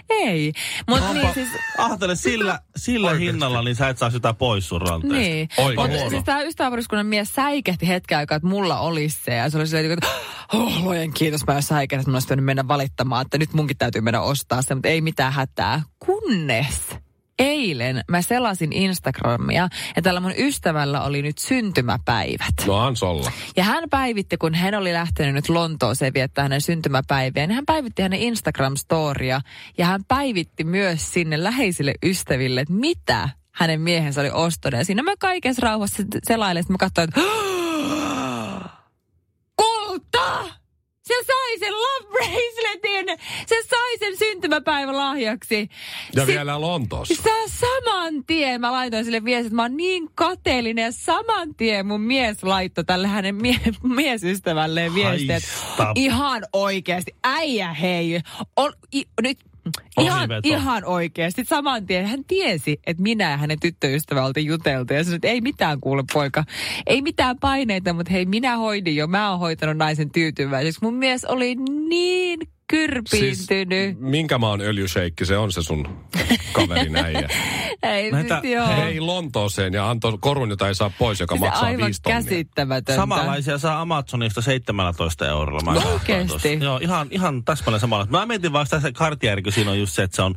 Ei, 0.09 0.53
mutta 0.87 1.13
niin 1.13 1.33
siis... 1.33 1.49
Ajattele, 1.77 2.15
sillä, 2.15 2.59
sillä 2.75 3.13
hinnalla 3.13 3.63
niin 3.63 3.75
sä 3.75 3.89
et 3.89 3.97
saa 3.97 4.09
sitä 4.09 4.33
pois 4.33 4.69
sun 4.69 4.81
ranteesta. 4.81 5.17
Niin. 5.17 5.49
Mutta 5.75 6.09
siis 6.09 6.23
tämä 6.23 6.41
ystäväpariskunnan 6.41 7.05
mies 7.05 7.35
säikähti 7.35 7.87
hetken 7.87 8.17
aikaa, 8.17 8.35
että 8.35 8.47
mulla 8.47 8.79
olisi 8.79 9.19
se. 9.25 9.35
Ja 9.35 9.49
se 9.49 9.57
oli 9.57 9.67
silleen, 9.67 9.91
että 9.91 10.07
oh, 10.53 10.83
luojen 10.83 11.13
kiitos, 11.13 11.47
mä 11.47 11.61
säikähdä, 11.61 12.01
että 12.01 12.09
mun 12.09 12.15
olisi 12.15 12.25
pitänyt 12.25 12.45
mennä 12.45 12.67
valittamaan, 12.67 13.21
että 13.21 13.37
nyt 13.37 13.53
munkin 13.53 13.77
täytyy 13.77 14.01
mennä 14.01 14.21
ostaa 14.21 14.61
se, 14.61 14.75
mutta 14.75 14.89
ei 14.89 15.01
mitään 15.01 15.33
hätää. 15.33 15.81
Kunnes 16.05 16.89
eilen 17.39 18.04
mä 18.08 18.21
selasin 18.21 18.73
Instagramia 18.73 19.69
ja 19.95 20.02
tällä 20.02 20.19
mun 20.19 20.34
ystävällä 20.38 21.02
oli 21.02 21.21
nyt 21.21 21.38
syntymäpäivät. 21.38 22.54
No 22.67 22.78
ans 22.78 23.04
olla. 23.04 23.32
Ja 23.56 23.63
hän 23.63 23.84
päivitti, 23.89 24.38
kun 24.38 24.56
hän 24.56 24.75
oli 24.75 24.93
lähtenyt 24.93 25.34
nyt 25.34 25.49
Lontooseen 25.49 26.13
viettää 26.13 26.43
hänen 26.43 26.62
syntymäpäiviä, 26.62 27.47
niin 27.47 27.56
hän 27.56 27.65
päivitti 27.65 28.02
hänen 28.02 28.19
Instagram-storia 28.19 29.41
ja 29.78 29.86
hän 29.86 30.02
päivitti 30.08 30.63
myös 30.63 31.13
sinne 31.13 31.43
läheisille 31.43 31.93
ystäville, 32.04 32.62
että 32.62 32.73
mitä 32.73 33.30
hänen 33.52 33.82
miehensä 33.82 34.21
oli 34.21 34.32
ostanut. 34.34 34.78
Ja 34.78 34.86
siinä 34.86 35.04
mä 35.04 35.13
kaikessa 35.19 35.65
rauhassa 35.65 36.04
selailin, 36.28 36.62
että 36.62 36.73
mä 36.73 36.78
katsoin, 36.78 37.10
että! 37.10 37.21
Se 41.09 41.15
sai 41.27 41.59
sen 41.59 41.73
love 41.73 42.07
braceletin! 42.11 43.17
Se 43.47 43.55
sai 43.69 43.97
sen 43.99 44.17
syntymäpäivän 44.17 44.97
lahjaksi! 44.97 45.69
Ja 46.15 46.21
Sit- 46.21 46.27
vielä 46.27 46.61
Lontoossa. 46.61 47.15
Sä 47.23 47.29
saman 47.59 48.25
tien, 48.25 48.61
mä 48.61 48.71
laitoin 48.71 49.05
sille 49.05 49.23
viestin, 49.23 49.45
että 49.45 49.55
mä 49.55 49.61
oon 49.61 49.77
niin 49.77 50.09
kateellinen 50.15 50.83
ja 50.85 50.91
saman 50.91 51.55
tien 51.55 51.85
mun 51.85 52.01
mies 52.01 52.43
laittoi 52.43 52.83
tälle 52.85 53.07
hänen 53.07 53.35
mie- 53.35 53.59
miesystävälleen 53.95 54.91
että 54.97 55.07
Haista. 55.77 55.91
ihan 55.95 56.43
oikeasti, 56.53 57.15
äijä 57.23 57.73
hei, 57.73 58.21
on, 58.55 58.73
i, 58.95 59.03
nyt 59.21 59.37
Ihan, 59.99 60.19
Ohiveto. 60.19 60.41
ihan 60.43 60.86
oikeasti. 60.86 61.45
Saman 61.45 61.86
tien 61.86 62.05
hän 62.05 62.25
tiesi, 62.25 62.79
että 62.88 63.03
minä 63.03 63.32
ja 63.32 63.38
hänen 63.38 63.60
tyttöystävä 63.60 64.25
oltiin 64.25 64.45
juteltu. 64.45 64.93
Ja 64.93 65.03
sanoi, 65.03 65.15
että 65.15 65.27
ei 65.27 65.41
mitään 65.41 65.79
kuule 65.79 66.03
poika. 66.13 66.43
Ei 66.88 67.01
mitään 67.01 67.38
paineita, 67.39 67.93
mutta 67.93 68.12
hei 68.12 68.25
minä 68.25 68.58
hoidin 68.58 68.95
jo. 68.95 69.08
Mä 69.08 69.29
oon 69.32 69.39
hoitanut 69.39 69.77
naisen 69.77 70.12
tyytyväiseksi. 70.12 70.79
Mun 70.82 70.93
mies 70.93 71.25
oli 71.25 71.55
niin 71.89 72.39
kyrpiintynyt. 72.69 73.86
Siis, 73.89 73.97
minkä 73.99 74.38
maan 74.38 74.62
öljysheikki 74.62 75.25
se 75.25 75.38
on 75.38 75.51
se 75.51 75.62
sun 75.62 76.05
kaverin 76.51 76.95
äijä? 76.95 77.29
ei, 77.84 78.12
näitä- 78.12 78.41
siis 78.41 78.53
joo. 78.53 78.67
Hei 78.67 78.99
Lontooseen 78.99 79.73
ja 79.73 79.89
antoi 79.89 80.17
korun, 80.19 80.49
jota 80.49 80.67
ei 80.67 80.75
saa 80.75 80.91
pois, 80.99 81.19
joka 81.19 81.36
Siis 81.36 81.41
maksaa 81.41 81.65
aivan 81.65 81.86
viisi 81.86 82.01
tonnia. 82.01 82.21
käsittämätöntä. 82.23 82.95
Samanlaisia 83.01 83.58
saa 83.58 83.82
Amazonista 83.82 84.41
17 84.41 85.27
eurolla. 85.27 85.62
Mä 85.62 85.73
No 85.73 85.89
oikeesti? 85.93 86.58
Joo, 86.62 86.77
ihan, 86.82 87.08
ihan 87.12 87.43
täsmälleen 87.43 87.79
samalla. 87.82 88.05
Mä 88.10 88.25
mietin 88.25 88.53
vaan 88.53 88.65
sitä 88.67 88.91
Cartier, 88.91 89.41
kun 89.41 89.51
siinä 89.51 89.71
on 89.71 89.79
just 89.79 89.93
se, 89.93 90.03
että 90.03 90.15
se 90.15 90.21
on 90.21 90.36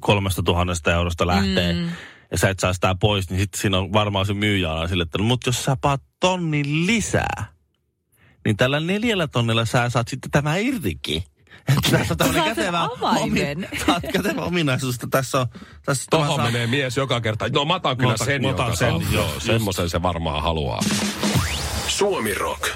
kolmesta 0.00 0.42
tuhannesta 0.42 0.92
eurosta 0.94 1.26
lähtee. 1.26 1.72
Mm. 1.72 1.88
Ja 2.32 2.38
sä 2.38 2.48
et 2.50 2.58
saa 2.58 2.72
sitä 2.72 2.94
pois, 3.00 3.30
niin 3.30 3.40
sitten 3.40 3.60
siinä 3.60 3.78
on 3.78 3.92
varmaan 3.92 4.26
se 4.26 4.34
myyjä 4.34 4.72
on 4.72 4.88
sille, 4.88 5.02
että 5.02 5.18
no, 5.18 5.24
mutta 5.24 5.48
jos 5.48 5.64
sä 5.64 5.76
paat 5.80 6.02
tonnin 6.20 6.86
lisää, 6.86 7.46
niin 8.44 8.56
tällä 8.56 8.80
neljällä 8.80 9.26
tonnilla 9.28 9.64
sä 9.64 9.90
saat 9.90 10.08
sitten 10.08 10.30
tämä 10.30 10.56
irtikin. 10.56 11.22
Tässä 11.90 12.06
on 12.10 12.16
tämmöinen 12.16 12.44
kätevä, 12.44 12.88
omi, 13.00 13.40
kätevä 14.12 14.40
ominaisuus. 14.40 14.98
Tässä 15.10 15.40
on, 15.40 15.46
tässä 15.86 16.04
Tohon 16.10 16.36
saa... 16.36 16.44
menee 16.44 16.66
mies 16.66 16.96
joka 16.96 17.20
kerta. 17.20 17.48
No 17.48 17.64
mä 17.64 17.74
otan 17.74 17.96
kyllä 17.96 18.16
sen, 18.16 18.42
joka 18.42 18.64
otan 18.64 18.76
sen, 18.76 19.02
sen. 19.02 19.12
Joo, 19.12 19.34
just. 19.34 19.46
semmoisen 19.46 19.90
se 19.90 20.02
varmaan 20.02 20.42
haluaa. 20.42 20.80
Suomi 21.88 22.34
Rock. 22.34 22.68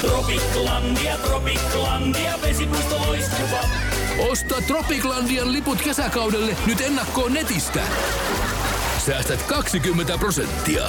Tropiklandia, 0.00 1.16
Tropiklandia, 1.16 2.38
vesipuisto 2.42 2.96
loistuva. 3.06 3.58
Osta 4.18 4.54
Tropiklandian 4.66 5.52
liput 5.52 5.82
kesäkaudelle 5.82 6.56
nyt 6.66 6.80
ennakkoon 6.80 7.34
netistä. 7.34 7.80
Säästät 9.06 9.42
20 9.42 10.18
prosenttia. 10.18 10.82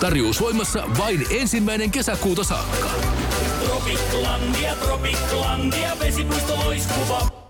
Tarjous 0.00 0.40
voimassa 0.40 0.88
vain 0.98 1.26
ensimmäinen 1.30 1.90
kesäkuuta 1.90 2.44
saakka. 2.44 2.90
Tropiklandia, 3.64 4.74
Tropiklandia, 4.74 5.94
vesipuisto 6.00 6.56
loiskuva. 6.64 7.49